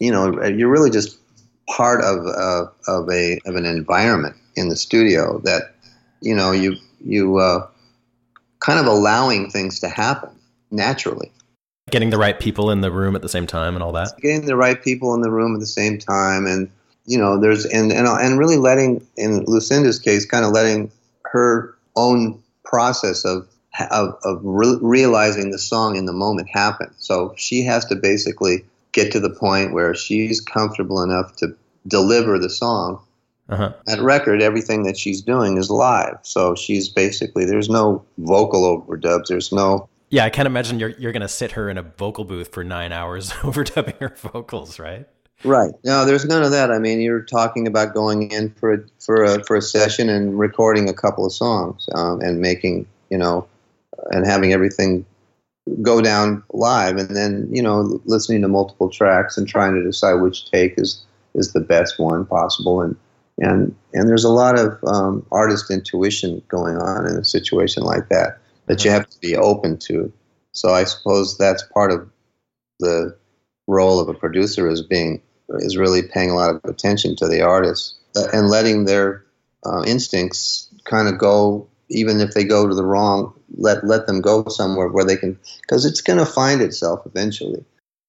[0.01, 1.19] you know, you're really just
[1.69, 5.75] part of uh, of a of an environment in the studio that,
[6.21, 7.67] you know, you you uh,
[8.65, 10.31] kind of allowing things to happen
[10.71, 11.31] naturally.
[11.91, 14.17] Getting the right people in the room at the same time and all that.
[14.19, 16.71] Getting the right people in the room at the same time, and
[17.05, 20.91] you know, there's and and and really letting, in Lucinda's case, kind of letting
[21.27, 23.47] her own process of
[23.91, 26.91] of, of re- realizing the song in the moment happen.
[26.97, 31.55] So she has to basically get to the point where she's comfortable enough to
[31.87, 33.01] deliver the song.
[33.49, 33.75] Uh-huh.
[33.89, 36.17] At record, everything that she's doing is live.
[36.23, 39.27] So she's basically there's no vocal overdubs.
[39.29, 40.25] There's no yeah.
[40.25, 43.31] I can't imagine you're you're gonna sit her in a vocal booth for nine hours
[43.43, 45.07] overdubbing her vocals, right?
[45.45, 45.73] Right.
[45.85, 46.71] No, there's none of that.
[46.71, 50.39] I mean, you're talking about going in for a, for a, for a session and
[50.39, 53.47] recording a couple of songs um, and making you know
[54.11, 55.05] and having everything
[55.83, 60.15] go down live and then you know listening to multiple tracks and trying to decide
[60.15, 62.97] which take is is the best one possible and
[63.39, 68.09] and and there's a lot of um, artist intuition going on in a situation like
[68.09, 70.13] that that you have to be open to.
[70.53, 72.09] So i suppose that's part of
[72.79, 73.17] the
[73.67, 75.21] role of a producer is being
[75.59, 77.97] is really paying a lot of attention to the artist
[78.33, 79.25] and letting their
[79.67, 84.21] uh, instincts kind of go even if they go to the wrong let let them
[84.21, 87.65] go somewhere where they can because it's going to find itself eventually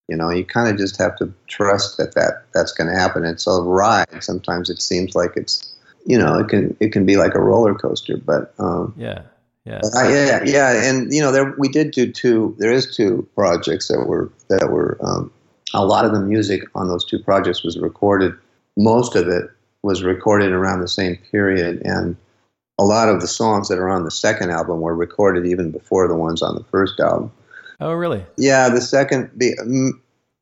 [0.07, 3.25] you know you kind of just have to trust that that that's going to happen.
[3.25, 4.23] It's a ride.
[4.23, 5.75] Sometimes it seems like it's
[6.05, 9.23] you know it can it can be like a roller coaster but um, yeah
[9.65, 9.81] yeah.
[9.97, 13.87] I, yeah yeah and you know there we did do two there is two projects
[13.87, 15.31] that were that were um,
[15.73, 18.33] a lot of the music on those two projects was recorded.
[18.77, 19.49] Most of it
[19.81, 22.15] was recorded around the same period and
[22.77, 26.07] a lot of the songs that are on the second album were recorded even before
[26.07, 27.31] the ones on the first album.
[27.79, 28.25] Oh, really?
[28.37, 29.53] Yeah, the second, be,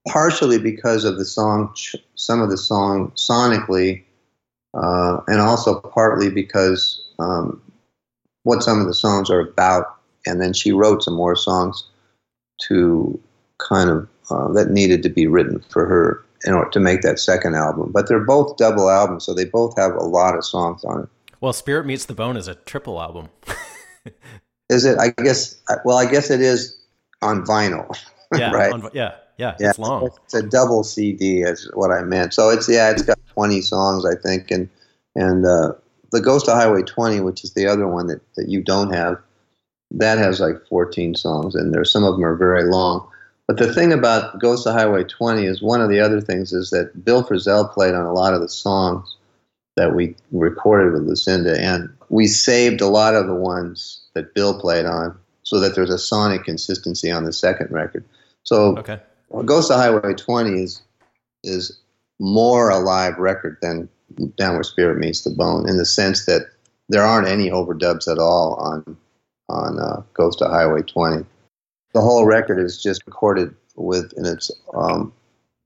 [0.08, 1.74] partially because of the song,
[2.16, 4.04] some of the song sonically,
[4.74, 7.62] uh, and also partly because um,
[8.44, 9.98] what some of the songs are about.
[10.26, 11.86] And then she wrote some more songs
[12.68, 13.20] to
[13.58, 17.20] kind of uh, that needed to be written for her in order to make that
[17.20, 17.92] second album.
[17.92, 21.10] But they're both double albums, so they both have a lot of songs on it.
[21.42, 23.30] Well, Spirit Meets the Bone is a triple album.
[24.70, 24.98] is it?
[24.98, 25.62] I guess.
[25.84, 26.78] Well, I guess it is
[27.24, 27.96] on vinyl.
[28.36, 28.50] Yeah.
[28.50, 28.74] right.
[28.74, 29.14] On, yeah.
[29.38, 29.56] Yeah.
[29.60, 29.70] Yeah.
[29.70, 30.10] It's long.
[30.26, 32.34] It's a double CD, is what I meant.
[32.34, 34.68] So it's yeah, it's got 20 songs, I think, and
[35.16, 35.74] and uh,
[36.12, 39.20] the Ghost of Highway 20, which is the other one that that you don't have,
[39.92, 43.08] that has like 14 songs, and there some of them are very long.
[43.48, 46.70] But the thing about Ghost of Highway 20 is one of the other things is
[46.70, 49.18] that Bill Frisell played on a lot of the songs
[49.76, 54.60] that we recorded with Lucinda, and we saved a lot of the ones that Bill
[54.60, 58.04] played on, so that there's a sonic consistency on the second record.
[58.44, 59.00] So, okay.
[59.46, 60.82] Ghost of Highway 20 is
[61.44, 61.80] is
[62.20, 63.90] more a live record than
[64.38, 66.44] Downward Spirit Meets the Bone, in the sense that
[66.90, 68.98] there aren't any overdubs at all on
[69.50, 71.26] on uh, Ghost of Highway 20.
[71.94, 75.14] The whole record is just recorded with, and it's um,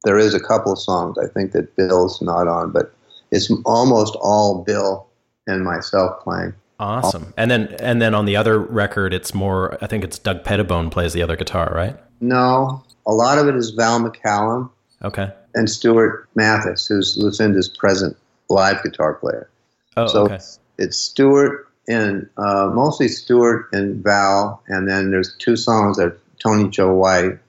[0.04, 2.94] there is a couple of songs I think that Bill's not on, but
[3.32, 5.08] it's almost all Bill
[5.48, 6.54] and myself playing.
[6.80, 7.34] Awesome.
[7.38, 9.78] And then and then on the other record, it's more.
[9.84, 11.98] I think it's Doug Pettibone plays the other guitar, right?
[12.22, 14.70] No, a lot of it is Val McCallum.
[15.04, 15.32] Okay.
[15.56, 18.16] And Stuart Mathis, who's Lucinda's present
[18.50, 19.50] live guitar player.
[19.96, 20.40] Oh, so okay.
[20.78, 26.70] it's Stuart and uh, mostly Stuart and Val, and then there's two songs that Tony
[26.70, 27.40] Joe White.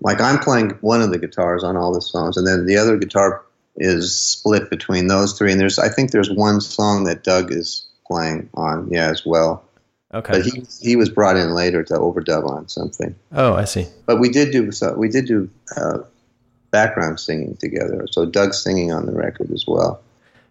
[0.00, 2.96] Like I'm playing one of the guitars on all the songs, and then the other
[2.96, 3.44] guitar
[3.76, 5.50] is split between those three.
[5.50, 9.64] And there's, I think, there's one song that Doug is playing on, yeah, as well.
[10.12, 10.32] Okay.
[10.32, 13.14] But he he was brought in later to overdub on something.
[13.32, 13.86] Oh, I see.
[14.06, 14.94] But we did do so.
[14.94, 15.98] We did do uh,
[16.70, 18.06] background singing together.
[18.10, 20.00] So Doug's singing on the record as well.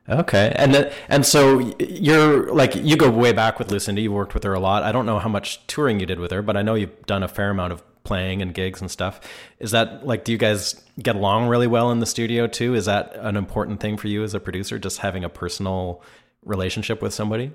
[0.09, 3.99] Okay, and then, and so you're like you go way back with Lucinda.
[3.99, 4.83] You worked with her a lot.
[4.83, 7.23] I don't know how much touring you did with her, but I know you've done
[7.23, 9.19] a fair amount of playing and gigs and stuff.
[9.59, 12.73] Is that like, do you guys get along really well in the studio too?
[12.73, 16.01] Is that an important thing for you as a producer, just having a personal
[16.47, 17.51] relationship with somebody?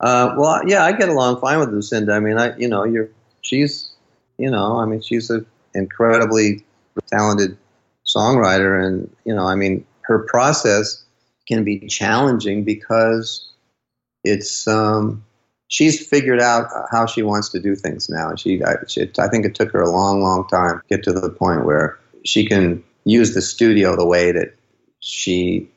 [0.00, 2.12] Uh, well, yeah, I get along fine with Lucinda.
[2.12, 3.08] I mean, I, you know, you're,
[3.40, 3.90] she's,
[4.38, 6.64] you know, I mean, she's an incredibly
[7.06, 7.56] talented
[8.04, 8.84] songwriter.
[8.84, 11.04] And, you know, I mean, her process
[11.46, 13.48] can be challenging because
[14.24, 15.24] it's, um,
[15.68, 18.34] she's figured out how she wants to do things now.
[18.34, 21.12] She, I, she, I think it took her a long, long time to get to
[21.12, 24.54] the point where she can use the studio the way that
[25.00, 25.68] she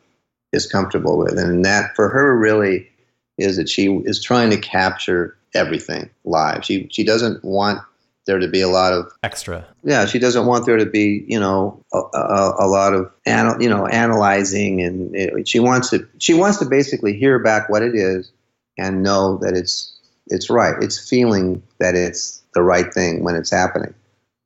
[0.56, 2.90] is comfortable with, and that for her really
[3.38, 6.64] is that she is trying to capture everything live.
[6.66, 7.82] She she doesn't want
[8.26, 9.66] there to be a lot of extra.
[9.84, 13.62] Yeah, she doesn't want there to be you know a, a, a lot of anal,
[13.62, 17.84] you know analyzing, and it, she wants to she wants to basically hear back what
[17.84, 18.32] it is
[18.78, 19.94] and know that it's
[20.28, 20.76] it's right.
[20.82, 23.94] It's feeling that it's the right thing when it's happening.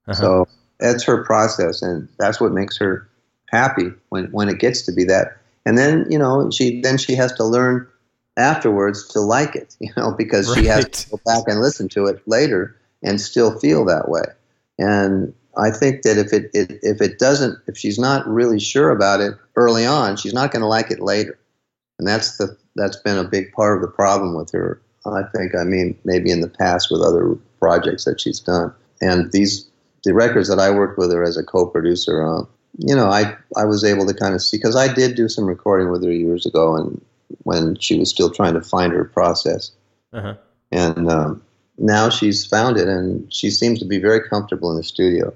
[0.07, 0.13] Uh-huh.
[0.13, 0.47] So
[0.79, 3.09] that's her process, and that's what makes her
[3.47, 5.37] happy when when it gets to be that.
[5.65, 7.87] And then you know she then she has to learn
[8.37, 10.59] afterwards to like it, you know, because right.
[10.59, 14.23] she has to go back and listen to it later and still feel that way.
[14.77, 18.89] And I think that if it, it if it doesn't, if she's not really sure
[18.89, 21.37] about it early on, she's not going to like it later.
[21.97, 24.81] And that's the that's been a big part of the problem with her.
[25.05, 25.55] I think.
[25.55, 29.67] I mean, maybe in the past with other projects that she's done, and these
[30.03, 32.47] the records that I worked with her as a co-producer on.
[32.79, 35.45] You know, I I was able to kind of see because I did do some
[35.45, 36.99] recording with her years ago, and
[37.43, 39.71] when she was still trying to find her process.
[40.13, 40.35] Uh-huh.
[40.71, 41.43] And um,
[41.77, 45.33] now she's found it, and she seems to be very comfortable in the studio.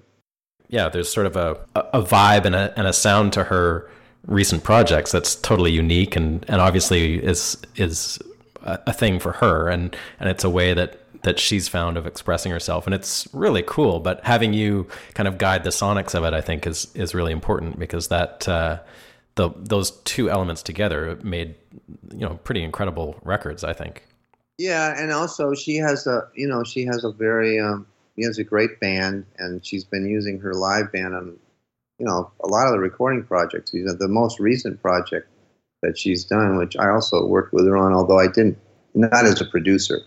[0.70, 3.89] Yeah, there's sort of a, a vibe and a, and a sound to her
[4.26, 8.18] recent projects that's totally unique and, and obviously is is
[8.64, 12.05] a, a thing for her and, and it's a way that that she's found of
[12.05, 16.24] expressing herself and it's really cool but having you kind of guide the sonics of
[16.24, 18.78] it i think is is really important because that uh,
[19.36, 21.55] the those two elements together made
[22.11, 23.63] you know pretty incredible records.
[23.63, 24.03] I think.
[24.57, 28.38] Yeah, and also she has a you know she has a very um, she has
[28.38, 31.38] a great band, and she's been using her live band on
[31.99, 33.74] you know a lot of the recording projects.
[33.74, 35.28] You know, The most recent project
[35.82, 38.57] that she's done, which I also worked with her on, although I didn't
[38.93, 40.01] not as a producer,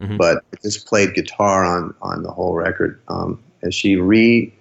[0.00, 0.16] mm-hmm.
[0.16, 3.00] but just played guitar on on the whole record.
[3.08, 4.54] Um, and she remade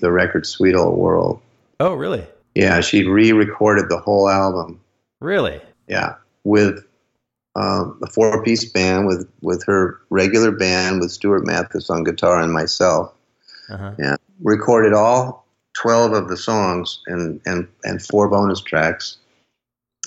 [0.00, 1.40] the record "Sweet Old World."
[1.80, 2.24] Oh, really?
[2.54, 4.80] Yeah, she re-recorded the whole album.
[5.20, 5.60] Really?
[5.88, 6.84] Yeah, with
[7.56, 12.52] um, a four-piece band with with her regular band with Stuart Mathis on guitar and
[12.52, 13.12] myself.
[13.68, 13.94] Uh-huh.
[13.98, 19.16] Yeah, recorded all twelve of the songs and and and four bonus tracks,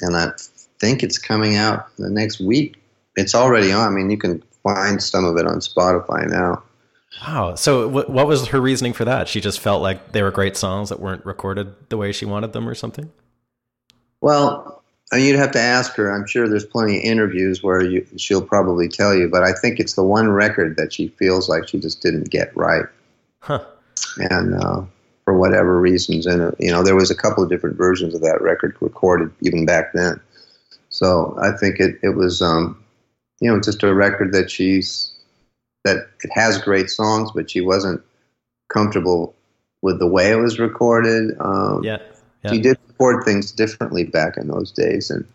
[0.02, 0.32] and I
[0.80, 2.76] think it's coming out the next week.
[3.16, 3.88] It's already on.
[3.88, 6.64] I mean, you can find some of it on Spotify now.
[7.22, 7.56] Wow.
[7.56, 9.28] So, what, what was her reasoning for that?
[9.28, 12.52] She just felt like they were great songs that weren't recorded the way she wanted
[12.54, 13.12] them, or something.
[14.22, 16.12] Well, I mean, you'd have to ask her.
[16.12, 19.80] I'm sure there's plenty of interviews where you, she'll probably tell you, but I think
[19.80, 22.86] it's the one record that she feels like she just didn't get right.
[23.40, 23.64] Huh.
[24.18, 24.82] And uh,
[25.24, 28.22] for whatever reasons, and uh, you know, there was a couple of different versions of
[28.22, 30.20] that record recorded even back then.
[30.90, 32.84] So I think it it was, um,
[33.40, 35.12] you know, just a record that she's
[35.84, 38.02] that it has great songs, but she wasn't
[38.70, 39.36] comfortable
[39.82, 41.36] with the way it was recorded.
[41.40, 42.00] Um, yeah,
[42.44, 42.52] yeah.
[42.52, 45.26] She did record things differently back in those days, and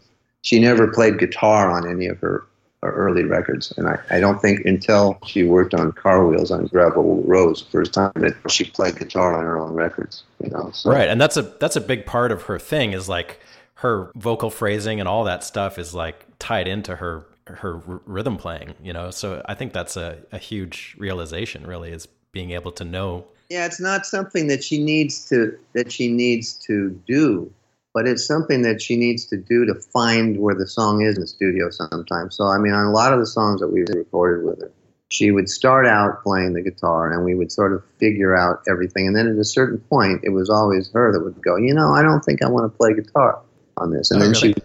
[0.42, 2.44] she never played guitar on any of her,
[2.82, 3.72] her early records.
[3.76, 7.94] And I, I don't think until she worked on Car Wheels on Gravel Roads, first
[7.94, 10.24] time that she played guitar on her own records.
[10.42, 10.90] You know, so.
[10.90, 11.08] right?
[11.08, 13.40] And that's a that's a big part of her thing is like
[13.74, 17.24] her vocal phrasing and all that stuff is like tied into her
[17.56, 19.10] her r- rhythm playing, you know.
[19.10, 23.26] So I think that's a, a huge realization, really, is being able to know.
[23.48, 27.52] Yeah, it's not something that she needs to that she needs to do,
[27.92, 31.22] but it's something that she needs to do to find where the song is in
[31.22, 32.36] the studio sometimes.
[32.36, 34.70] So I mean, on a lot of the songs that we recorded with her,
[35.08, 39.08] she would start out playing the guitar, and we would sort of figure out everything.
[39.08, 41.92] And then at a certain point, it was always her that would go, you know,
[41.92, 43.40] I don't think I want to play guitar
[43.76, 44.54] on this, and oh, then really?
[44.54, 44.62] she,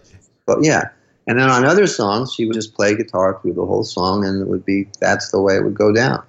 [0.47, 0.89] well, yeah.
[1.27, 4.41] And then on other songs, she would just play guitar through the whole song, and
[4.41, 6.23] it would be that's the way it would go down.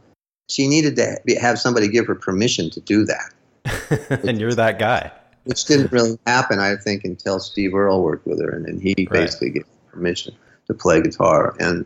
[0.48, 4.20] She needed to have somebody give her permission to do that.
[4.24, 5.10] and you're that guy.
[5.44, 8.94] Which didn't really happen, I think, until Steve Earle worked with her, and then he
[8.98, 9.10] right.
[9.10, 10.34] basically gave permission
[10.66, 11.84] to play guitar, and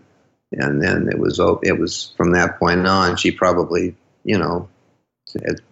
[0.52, 3.16] and then it was oh, it was from that point on.
[3.16, 4.68] She probably, you know,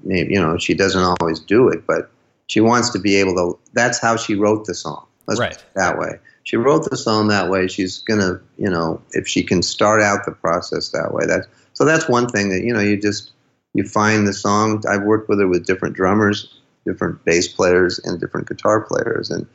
[0.05, 2.11] you know, she doesn't always do it, but
[2.49, 3.59] she wants to be able to.
[3.75, 5.07] That's how she wrote the song.
[5.27, 5.65] Let's right.
[5.75, 6.19] that way
[6.49, 7.69] she wrote the song that way.
[7.69, 11.85] She's gonna, you know, if she can start out the process that way, that's so
[11.85, 13.33] that's one thing that you know you just
[13.75, 14.83] you find the song.
[14.89, 19.47] I've worked with her with different drummers, different bass players, and different guitar players, and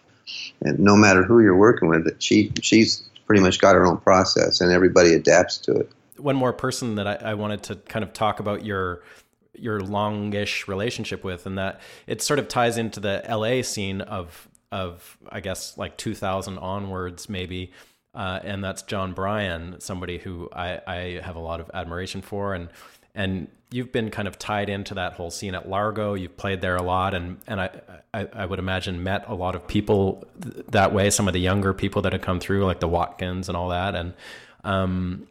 [0.61, 4.61] and no matter who you're working with, she she's pretty much got her own process,
[4.61, 5.91] and everybody adapts to it.
[6.18, 9.02] One more person that I, I wanted to kind of talk about your
[9.56, 14.48] your longish relationship with, and that it sort of ties into the LA scene of
[14.74, 17.72] of I guess like 2000 onwards maybe
[18.16, 22.54] uh, and that's Jon Brion, somebody who I, I have a lot of admiration for,
[22.54, 22.70] and
[23.16, 26.14] and you've been kind of tied into that whole scene at Largo.
[26.14, 27.72] You've played there a lot, and and I
[28.14, 31.10] I, I would imagine met a lot of people th- that way.
[31.10, 33.95] Some of the younger people that have come through, like the Watkins and all that,
[33.95, 34.14] and
[34.64, 35.28] um,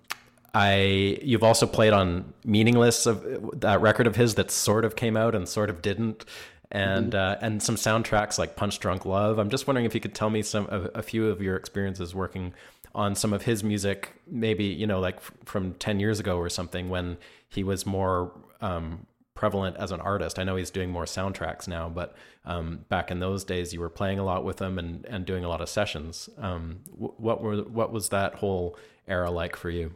[0.52, 5.16] I you've also played on Meaningless of that record of his that sort of came
[5.16, 6.24] out and sort of didn't.
[6.72, 7.44] And mm-hmm.
[7.44, 9.38] uh, and some soundtracks like Punch Drunk Love.
[9.38, 12.14] I'm just wondering if you could tell me some a, a few of your experiences
[12.14, 12.54] working
[12.94, 16.48] on some of his music, maybe you know like f- from ten years ago or
[16.48, 17.18] something when
[17.50, 18.32] he was more
[18.62, 20.38] um, prevalent as an artist.
[20.38, 23.88] I know he's doing more soundtracks now, but um, back in those days, you were
[23.88, 26.28] playing a lot with him and, and doing a lot of sessions.
[26.38, 29.94] Um, what were what was that whole era like for you?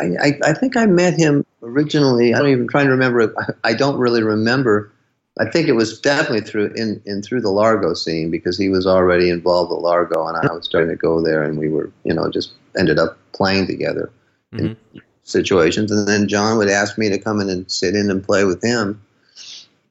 [0.00, 2.32] I, I, I, think I met him originally.
[2.32, 3.34] I don't even trying to remember.
[3.64, 4.92] I don't really remember.
[5.38, 8.86] I think it was definitely through in, in through the Largo scene because he was
[8.86, 12.12] already involved at Largo, and I was starting to go there, and we were you
[12.12, 14.10] know just ended up playing together
[14.52, 14.66] mm-hmm.
[14.66, 14.76] in
[15.24, 15.90] situations.
[15.90, 18.62] And then Jon would ask me to come in and sit in and play with
[18.62, 19.00] him.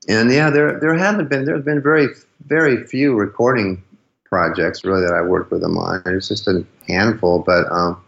[0.08, 2.10] And yeah, there there haven't been there have been very
[2.46, 3.84] very few recording
[4.26, 6.02] projects really that I worked with him on.
[6.06, 8.02] It's just a handful, but um,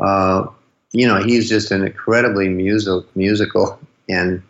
[0.00, 0.46] uh,
[0.92, 3.78] you know, he's just an incredibly musical, musical
[4.08, 4.42] and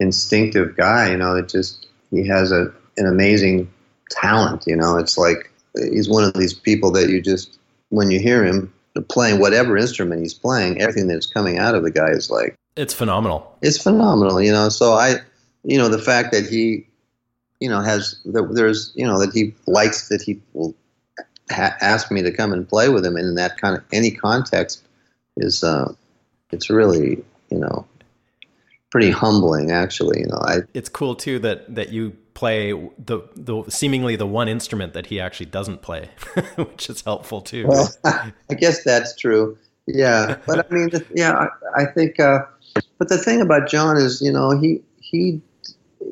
[0.00, 1.10] instinctive guy.
[1.10, 3.70] You know, it just he has a an amazing
[4.10, 4.64] talent.
[4.66, 7.58] You know, it's like he's one of these people that you just
[7.90, 8.72] when you hear him
[9.08, 12.94] playing whatever instrument he's playing, everything that's coming out of the guy is like it's
[12.94, 13.56] phenomenal.
[13.62, 14.40] It's phenomenal.
[14.40, 15.16] You know, so I,
[15.64, 16.86] you know, the fact that he,
[17.60, 20.74] you know, has that there's you know that he likes that he will
[21.50, 24.82] ha- ask me to come and play with him in that kind of any context
[25.36, 25.92] is uh,
[26.52, 27.86] it's really you know
[28.90, 33.64] pretty humbling actually you know I it's cool too that that you play the the
[33.68, 36.10] seemingly the one instrument that he actually doesn't play
[36.56, 37.66] which is helpful too.
[37.66, 39.58] Well I guess that's true.
[39.86, 41.32] Yeah but I mean yeah
[41.76, 42.40] I, I think uh,
[42.98, 45.40] but the thing about Jon is you know he he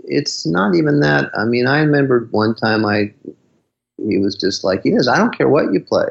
[0.05, 1.31] it's not even that.
[1.37, 3.13] I mean I remember one time I
[3.99, 6.07] he was just like he is I don't care what you play.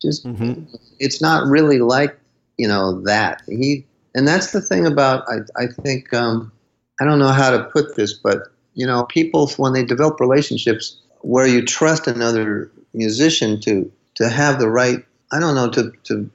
[0.00, 0.64] Just mm-hmm.
[0.98, 2.18] it's not really like
[2.58, 3.42] you know that.
[3.46, 6.52] He and that's the thing about I I think um,
[7.00, 10.98] I don't know how to put this, but you know people when they develop relationships
[11.20, 16.30] where you trust another musician to to have the right I don't know to to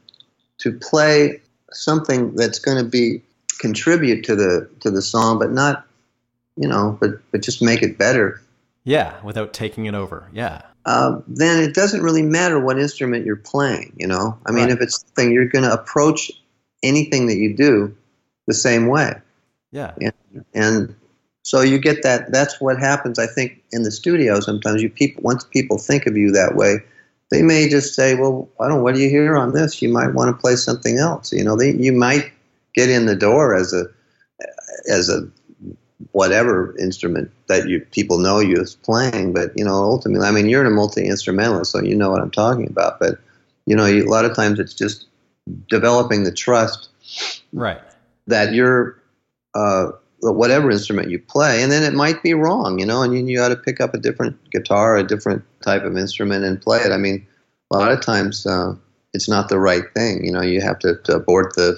[0.60, 1.42] to play
[1.72, 3.22] something that's going to be
[3.60, 5.86] contribute to the to the song, but not
[6.56, 8.42] you know, but but just make it better.
[8.84, 10.30] Yeah, without taking it over.
[10.34, 10.62] Yeah.
[10.86, 13.94] Uh, then it doesn't really matter what instrument you're playing.
[13.98, 14.74] You know, I mean, right.
[14.74, 16.32] if it's something you're going to approach
[16.84, 17.96] anything that you do
[18.46, 19.14] the same way.
[19.72, 19.94] Yeah.
[20.02, 20.96] And, and
[21.44, 22.32] so you get that.
[22.32, 23.20] That's what happens.
[23.20, 26.80] I think in the studio sometimes you people once people think of you that way,
[27.32, 28.84] they may just say, "Well, I don't.
[28.84, 29.82] What do you hear on this?
[29.82, 32.32] You might want to play something else." You know, they you might
[32.76, 33.86] get in the door as a
[34.90, 35.30] as a
[36.12, 39.34] whatever instrument that you people know you as playing.
[39.34, 42.32] But you know, ultimately, I mean, you're a multi instrumentalist, so you know what I'm
[42.32, 43.00] talking about.
[43.00, 43.20] But
[43.66, 45.06] you know, you, a lot of times it's just
[45.70, 46.90] developing the trust,
[47.54, 47.82] right?
[48.28, 49.02] That you're
[49.56, 49.92] uh,
[50.22, 53.38] whatever instrument you play, and then it might be wrong, you know, and you, you
[53.38, 56.92] got to pick up a different guitar, a different type of instrument, and play it.
[56.92, 57.26] I mean,
[57.72, 58.76] a lot of times uh,
[59.14, 60.26] it's not the right thing.
[60.26, 61.78] You know, you have to, to abort the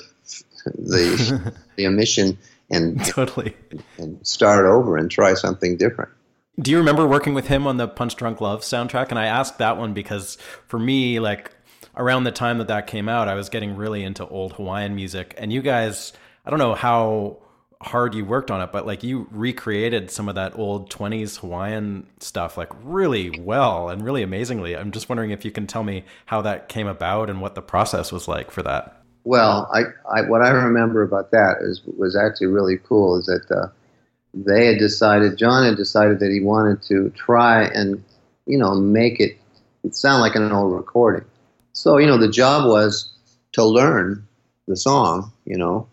[0.76, 2.38] the the emission
[2.70, 3.56] and totally
[3.98, 6.12] and start over and try something different.
[6.60, 9.10] Do you remember working with him on the Punch Drunk Love soundtrack?
[9.10, 10.38] And I asked that one because
[10.68, 11.52] for me, like
[12.00, 15.36] around the time that that came out, I was getting really into old Hawaiian music,
[15.38, 16.14] and you guys,
[16.46, 17.38] I don't know how
[17.82, 22.08] hard you worked on it, but like you recreated some of that old 20s Hawaiian
[22.20, 24.76] stuff like really well and really amazingly.
[24.76, 27.62] I'm just wondering if you can tell me how that came about and what the
[27.62, 29.02] process was like for that.
[29.24, 33.18] Well, I, I, what I remember about that is was actually really cool.
[33.18, 33.68] Is that uh,
[34.34, 38.04] they had decided, Jon had decided that he wanted to try and
[38.46, 39.38] you know make it,
[39.84, 41.26] it sound like an old recording.
[41.80, 43.10] So you know the job was
[43.54, 44.28] to learn
[44.68, 45.88] the song, you know,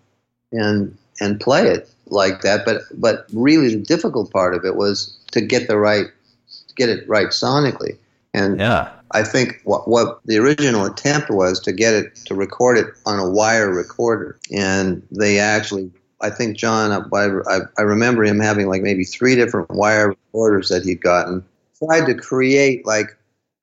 [0.50, 2.64] and and play it like that.
[2.64, 6.06] But but really the difficult part of it was to get the right,
[6.48, 7.96] to get it right sonically.
[8.34, 8.90] And yeah.
[9.12, 13.20] I think what, what the original attempt was to get it to record it on
[13.20, 15.88] a wire recorder, and they actually,
[16.20, 20.82] I think Jon, I, I remember him having like maybe three different wire recorders that
[20.82, 21.44] he'd gotten.
[21.78, 23.16] Tried to create like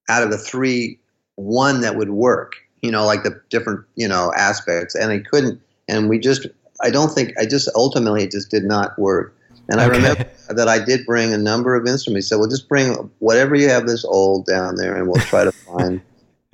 [0.10, 0.98] out of the three,
[1.36, 5.62] one that would work, you know, like the different you know aspects, and he couldn't.
[5.88, 6.48] And we just,
[6.82, 9.36] I don't think, I just ultimately it just did not work.
[9.70, 9.84] And okay.
[9.84, 12.28] I remember that I did bring a number of instruments.
[12.28, 15.52] So we'll just bring whatever you have this old down there, and we'll try to
[15.52, 16.02] find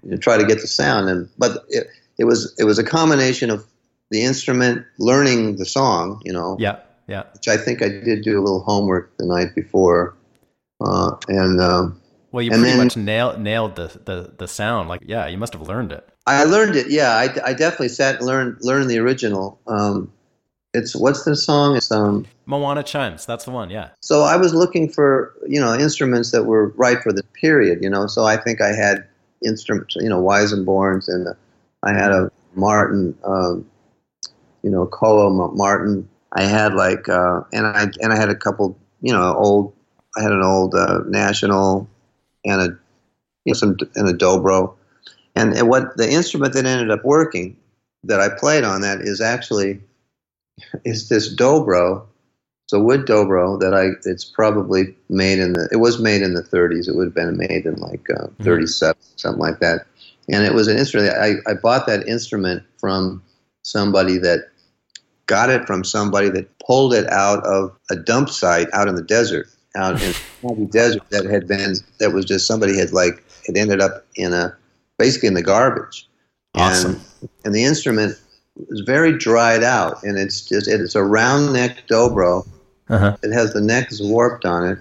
[0.04, 1.10] you know, try to get the sound.
[1.10, 1.88] And but it,
[2.18, 3.66] it was it was a combination of
[4.12, 7.24] the instrument, learning the song, you know, Yeah, yeah.
[7.34, 10.16] which I think I did do a little homework the night before,
[10.82, 11.99] uh, and um,
[12.32, 14.88] Well, you And pretty then- much nailed nailed the, the the sound.
[14.90, 16.08] Like, yeah, you must have learned it.
[16.28, 16.90] I learned it.
[16.92, 19.60] Yeah, I, I definitely sat and learned learned the original.
[19.66, 20.12] Um,
[20.76, 21.76] it's what's the song?
[21.76, 22.26] It's um.
[22.46, 23.26] Moana chimes.
[23.26, 23.70] That's the one.
[23.72, 23.90] Yeah.
[24.02, 27.80] So I was looking for you know instruments that were right for the period.
[27.82, 29.06] You know, so I think I had
[29.44, 29.96] instruments.
[29.96, 31.28] You know, Weisenborns, and
[31.84, 33.18] I had a Martin.
[33.24, 33.66] Um,
[34.62, 36.08] you know, Koa Martin.
[36.34, 38.78] I had like, uh, and I and I had a couple.
[39.02, 39.74] You know, old.
[40.18, 41.88] I had an old uh, National,
[42.46, 42.66] and a
[43.46, 44.76] you know, some and a Dobro,
[45.36, 47.56] and, and what the instrument that ended up working
[48.04, 49.80] that I played on that is actually
[50.86, 52.06] is this Dobro.
[52.66, 53.98] It's a wood dobro that I.
[54.08, 55.68] It's probably made in the.
[55.72, 56.88] It was made in the 30s.
[56.88, 59.88] It would have been made in like uh, 37, something like that.
[60.32, 61.16] And it was an instrument.
[61.18, 63.24] I, I bought that instrument from
[63.64, 64.50] somebody that
[65.26, 69.04] got it from somebody that pulled it out of a dump site out in the
[69.04, 73.58] desert, out in the desert that had been that was just somebody had like it
[73.58, 74.56] ended up in a
[74.98, 76.08] basically in the garbage.
[76.56, 77.00] Awesome.
[77.22, 78.20] And, and the instrument
[78.70, 82.48] is very dried out, and it's just it's a round neck dobro.
[82.90, 83.16] Uh-huh.
[83.22, 84.80] It has the neck is warped on it,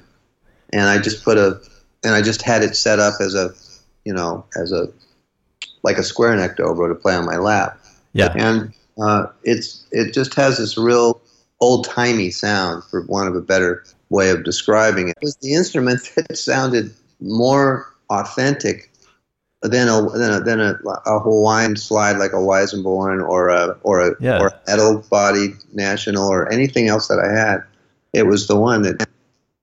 [0.73, 1.61] and I just put a
[2.05, 3.53] and I just had it set up as a
[4.05, 4.89] you know as a
[5.83, 7.79] like a square neck dobro to play on my lap,
[8.15, 8.33] Yeah.
[8.37, 11.21] and uh, it's it just has this real
[11.61, 15.17] old timey sound, for want of a better way of describing it.
[15.21, 18.91] It was the instrument that sounded more authentic
[19.63, 24.01] than a than a, than a, a Hawaiian slide like a Weisenborn or a or
[24.01, 24.41] a Yeah.
[24.41, 27.65] or a metal bodied national or anything else that I had.
[28.13, 29.09] It was the one that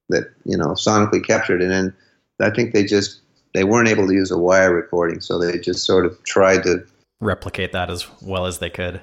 [0.10, 1.94] that you know sonically captured it, and
[2.42, 3.22] I think they just
[3.54, 6.86] they weren't able to use a wire recording, so they just sort of tried to
[7.22, 9.00] Replicate that as well as they could.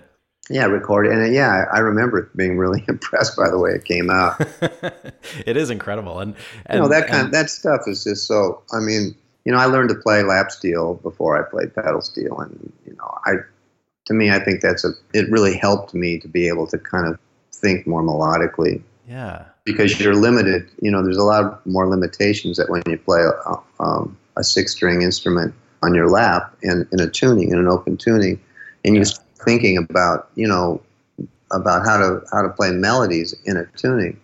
[0.51, 1.13] Yeah record it.
[1.13, 4.41] And uh, yeah, I remember being really impressed by the way it came out.
[5.47, 6.35] it is incredible, and,
[6.67, 8.63] and you know that kind and- that stuff is just so.
[8.73, 9.15] I mean,
[9.45, 12.95] you know, I learned to play lap steel before I played pedal steel, and you
[12.97, 13.37] know, I
[14.07, 14.91] to me, I think that's a.
[15.13, 17.19] It really helped me to be able to kind of
[17.53, 20.69] think more melodically yeah, because you're limited.
[20.81, 24.73] You know, there's a lot more limitations that when you play a, um, a six
[24.73, 28.41] string instrument on your lap in, in a tuning, in an open tuning,
[28.85, 29.05] and you
[29.45, 30.81] thinking about, you know,
[31.51, 34.19] about how to how to play melodies in a tuning.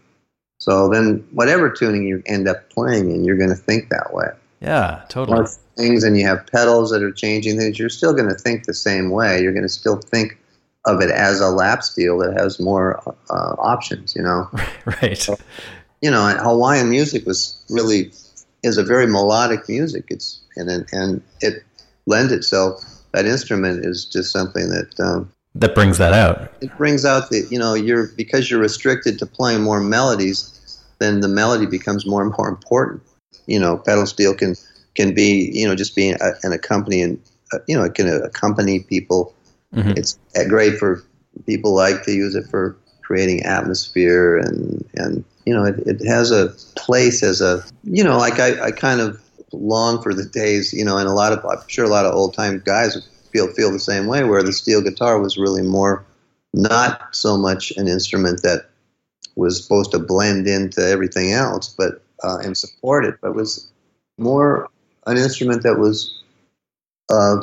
[0.61, 4.27] So then, whatever tuning you end up playing in, you're going to think that way.
[4.61, 5.47] yeah, totally.
[5.77, 7.79] Things, and you have pedals that are changing things.
[7.79, 9.41] You're still going to think the same way.
[9.41, 10.37] You're going to still think
[10.85, 12.99] of it as a lap steel that has more
[13.31, 14.17] uh, options.
[14.17, 14.49] You know
[15.03, 15.17] right.
[15.17, 15.37] So,
[16.03, 18.11] you know, Hawaiian music was really
[18.65, 20.07] is a very melodic music.
[20.09, 21.63] It's and and- and it
[22.07, 22.83] lends itself.
[23.13, 26.53] That instrument is just something that um, That brings that out.
[26.61, 31.21] it brings out that you know you're because you're restricted to playing more melodies, then
[31.21, 33.03] the melody becomes more and more important.
[33.47, 34.55] You know, pedal steel can
[34.95, 37.21] can be you know just being a, an accompanying
[37.53, 39.35] uh, you know it can accompany people.
[39.75, 39.97] Mhm.
[39.99, 41.03] It's uh, great for
[41.47, 46.31] people like to use it for creating atmosphere and and you know it, it has
[46.31, 49.21] a place as a you know like I, I kind of
[49.53, 52.15] long for the days you know and a lot of I'm sure a lot of
[52.15, 52.97] old time guys
[53.33, 56.05] feel feel the same way where the steel guitar was really more
[56.55, 58.69] not so much an instrument that
[59.37, 63.71] was supposed to blend into everything else but uh, and support it but was
[64.19, 64.69] more
[65.07, 66.23] an instrument that was
[67.11, 67.37] uh,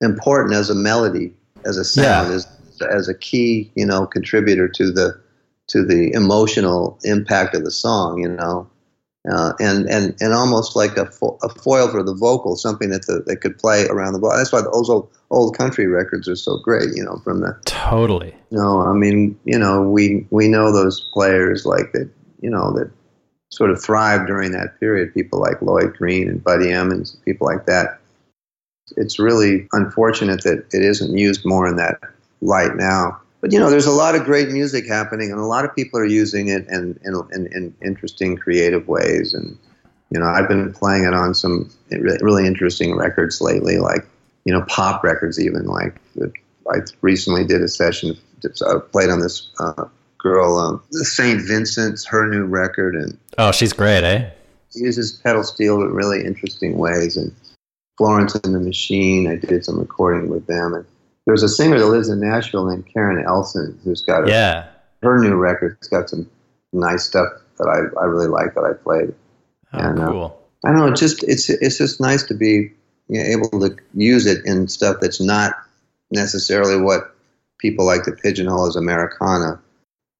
[0.00, 1.32] important as a melody
[1.64, 2.34] as a sound Yeah.
[2.36, 2.46] as
[2.90, 5.18] as a key you know contributor to the
[5.68, 8.68] to the emotional impact of the song you know
[9.30, 13.06] uh, and and and almost like a, fo- a foil for the vocal, something that
[13.06, 14.36] the, that could play around the ball.
[14.36, 16.94] That's why those old old country records are so great.
[16.94, 18.34] You know, from the Totally.
[18.50, 22.08] you know, I mean, you know, we we know those players like that.
[22.40, 22.90] You know that
[23.50, 25.14] sort of thrived during that period.
[25.14, 27.98] People like Lloyd Green and Buddy Emmons, people like that.
[28.96, 31.98] It's really unfortunate that it isn't used more in that
[32.40, 33.20] light now.
[33.40, 36.00] But you know, there's a lot of great music happening, and a lot of people
[36.00, 39.34] are using it in in, in, in interesting, creative ways.
[39.34, 39.58] And
[40.10, 44.06] you know, I've been playing it on some really interesting records lately, like
[44.44, 46.00] you know, pop records, even like
[46.72, 48.16] I recently did a session,
[48.66, 49.84] uh, played on this uh,
[50.18, 54.30] girl, um, Saint Vincent's, her new record, and Oh, she's great, eh?
[54.76, 57.16] uses pedal steel in really interesting ways.
[57.16, 57.34] And
[57.96, 60.74] Florence and the Machine, I did some recording with them.
[60.74, 60.84] And
[61.26, 64.66] there's a singer that lives in Nashville named Karen Elson, who's got a, Yeah.
[65.02, 66.30] her new record's got some
[66.72, 67.28] nice stuff
[67.58, 69.14] that I, I really like that I played.
[69.72, 70.42] Oh, And, uh, cool.
[70.64, 72.72] I don't know, it's just it's it's just nice to be
[73.08, 75.54] you know, able to use it in stuff that's not
[76.10, 77.14] necessarily what
[77.58, 79.60] people like to pigeonhole as Americana.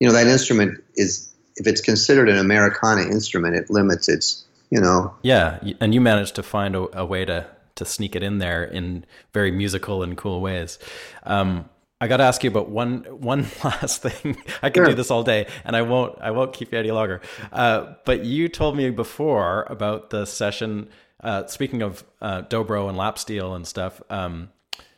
[0.00, 4.80] You know, that instrument is, if it's considered an Americana instrument, it limits its, you
[4.80, 5.14] know.
[5.22, 7.46] Yeah, and you managed to find a, a way to
[7.76, 10.78] to sneak it in there in very musical and cool ways.
[11.22, 14.36] Um, I got to ask you about one one last thing.
[14.62, 14.86] I could Sure.
[14.86, 16.18] do this all day, and I won't.
[16.20, 17.22] I won't keep you any longer.
[17.52, 20.88] Uh, but you told me before about the session.
[21.22, 24.50] Uh, speaking of uh, dobro and lap steel and stuff, um,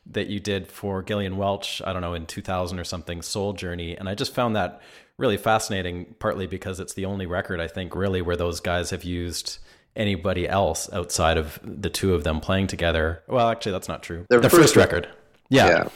[0.06, 1.80] that you did for Gillian Welch.
[1.86, 3.22] I don't know in 2000 or something.
[3.22, 4.80] Soul Journey, and I just found that
[5.18, 6.16] really fascinating.
[6.18, 9.59] Partly because it's the only record I think really where those guys have used
[9.98, 13.22] anybody else outside of the two of them playing together.
[13.26, 14.24] Well, actually, that's not true.
[14.30, 15.08] Their the first first record.
[15.50, 15.66] Yeah.
[15.68, 15.88] Yeah.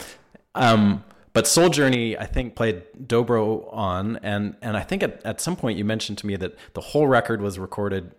[0.55, 1.03] Um,
[1.33, 5.55] but Soul Journey, I think, played dobro on, and and I think at, at some
[5.55, 8.11] point you mentioned to me that the whole record was recorded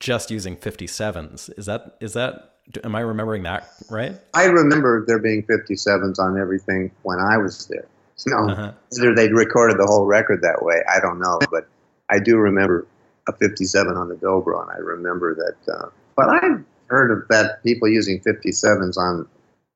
[0.00, 1.50] just using 57s.
[1.58, 2.52] Is that is that?
[2.82, 4.18] Am I remembering that right?
[4.32, 7.86] I remember there being 57s on everything when I was there.
[8.26, 8.72] No, Uh-huh.
[8.96, 11.38] whether they'd recorded the whole record that way, I don't know.
[11.50, 11.66] But
[12.08, 12.86] I do remember
[13.28, 15.72] a 57 on the dobro, and I remember that.
[15.72, 19.26] Uh, but I've heard of that people using 57s on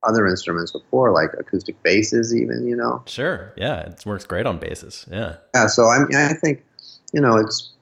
[0.05, 2.67] other instruments before, like acoustic basses, even.
[2.67, 3.03] You know.
[3.07, 3.53] Sure.
[3.57, 5.07] Yeah, it works great on basses.
[5.11, 5.37] Yeah.
[5.55, 5.67] Yeah.
[5.67, 6.65] So I mean, I think,
[7.13, 7.73] you know, it's.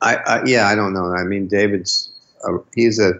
[0.00, 1.14] I, I yeah, I don't know.
[1.14, 2.12] I mean, David's
[2.46, 3.12] uh, he's a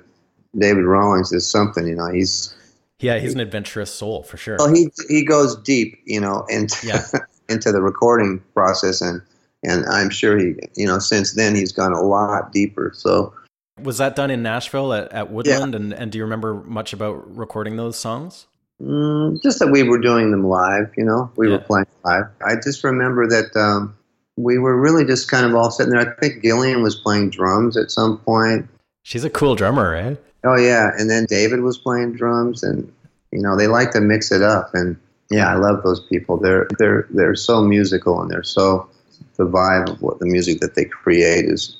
[0.59, 1.86] David Rawlings is something.
[1.86, 2.55] You know, he's
[2.99, 4.57] Yeah, he's an adventurous soul for sure.
[4.59, 7.07] Well, he he goes deep, you know, into Yeah.
[7.49, 9.23] into the recording process, and
[9.62, 12.93] and I'm sure he, you know, since then he's gone a lot deeper.
[12.94, 13.34] So
[13.80, 15.74] Was that done in Nashville at, at Woodland?
[15.74, 18.47] And and do you remember much about recording those songs?
[18.82, 22.24] mm, just that we were doing them live, you know, we were playing live.
[22.44, 23.97] I just remember that um,
[24.36, 26.01] we were really just kind of all sitting there.
[26.01, 28.68] I think Gillian was playing drums at some point.
[29.02, 30.14] She's a cool drummer, eh?
[30.44, 32.93] Oh yeah, and then David was playing drums, and
[33.30, 34.70] you know they like to mix it up.
[34.74, 34.97] And
[35.30, 36.36] yeah, I love those people.
[36.36, 38.89] They're they're they're so musical, and they're so
[39.36, 41.76] the vibe of what the music that they create is.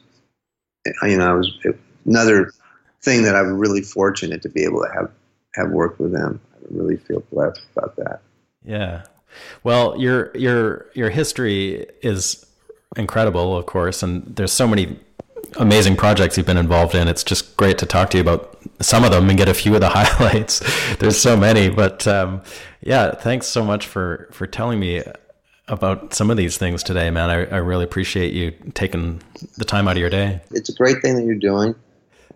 [1.03, 1.75] You know, it was
[2.07, 2.53] another
[3.03, 5.11] thing that I'm really fortunate to be able to have
[5.55, 6.41] have worked with them.
[6.55, 8.21] I really feel blessed about that.
[8.65, 9.05] Yeah.
[9.63, 12.45] Well, your your your history is
[12.97, 14.99] incredible, of course, and there's so many
[15.57, 17.09] amazing projects you've been involved in.
[17.09, 19.75] It's just great to talk to you about some of them and get a few
[19.75, 20.61] of the highlights.
[20.97, 22.43] there's so many, but um,
[22.81, 25.03] yeah, thanks so much for for telling me
[25.69, 27.31] about some of these things today, man.
[27.31, 29.23] I, I really appreciate you taking
[29.57, 30.41] the time out of your day.
[30.51, 31.75] It's a great thing that you're doing.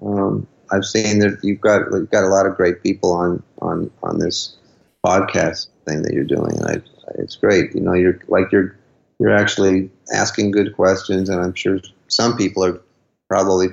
[0.02, 3.90] Um, I've seen that you've got you've got a lot of great people on on
[4.02, 4.56] on this
[5.04, 6.58] podcast thing that you're doing.
[6.64, 6.82] I,
[7.18, 7.74] it's great.
[7.74, 8.76] You know, you're like you're
[9.18, 12.80] you're actually asking good questions, and I'm sure some people are
[13.28, 13.68] probably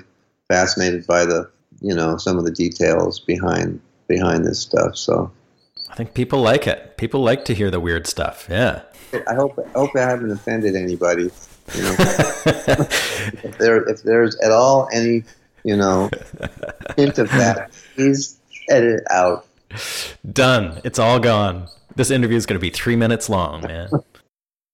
[0.50, 1.50] fascinated by the
[1.82, 4.96] you know some of the details behind behind this stuff.
[4.96, 5.32] So
[5.94, 6.98] I think people like it.
[6.98, 8.48] People like to hear the weird stuff.
[8.50, 8.82] Yeah.
[9.28, 11.30] I hope I hope I haven't offended anybody.
[11.76, 15.24] You know, if there if there's at all any
[15.64, 16.10] you know
[16.98, 18.40] hint of that, please
[18.72, 19.46] edit it out.
[20.32, 20.82] Done.
[20.84, 21.68] It's all gone.
[21.96, 23.90] This interview is going to be three minutes long, man.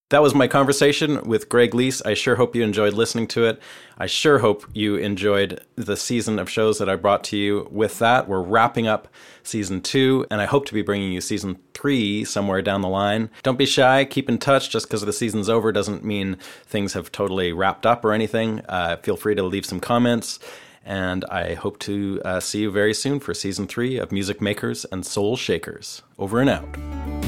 [0.09, 2.01] That was my conversation with Greg Leisz.
[2.03, 3.61] I sure hope you enjoyed listening to it.
[3.99, 7.67] I sure hope you enjoyed the season of shows that I brought to you.
[7.69, 9.07] With that, we're wrapping up
[9.43, 13.29] season two, and I hope to be bringing you season three somewhere down the line.
[13.43, 14.03] Don't be shy.
[14.03, 14.71] Keep in touch.
[14.71, 18.61] Just because the season's over doesn't mean things have totally wrapped up or anything.
[18.67, 20.39] Uh, feel free to leave some comments.
[20.83, 24.85] And I hope to uh, see you very soon for season three of Music Makers
[24.91, 26.01] and Soul Shakers.
[26.17, 27.18] Over and out.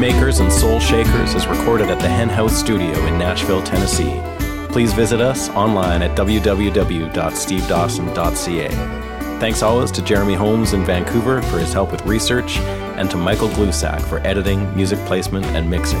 [0.00, 4.18] Makers and Soul Shakers is recorded at the Hen House Studio in Nashville, Tennessee.
[4.72, 8.68] Please visit us online at www.stevedawson.ca.
[9.38, 12.56] Thanks always to Jeremy Holmes in Vancouver for his help with research,
[12.96, 16.00] and to Michael Glusack for editing, music placement, and mixing.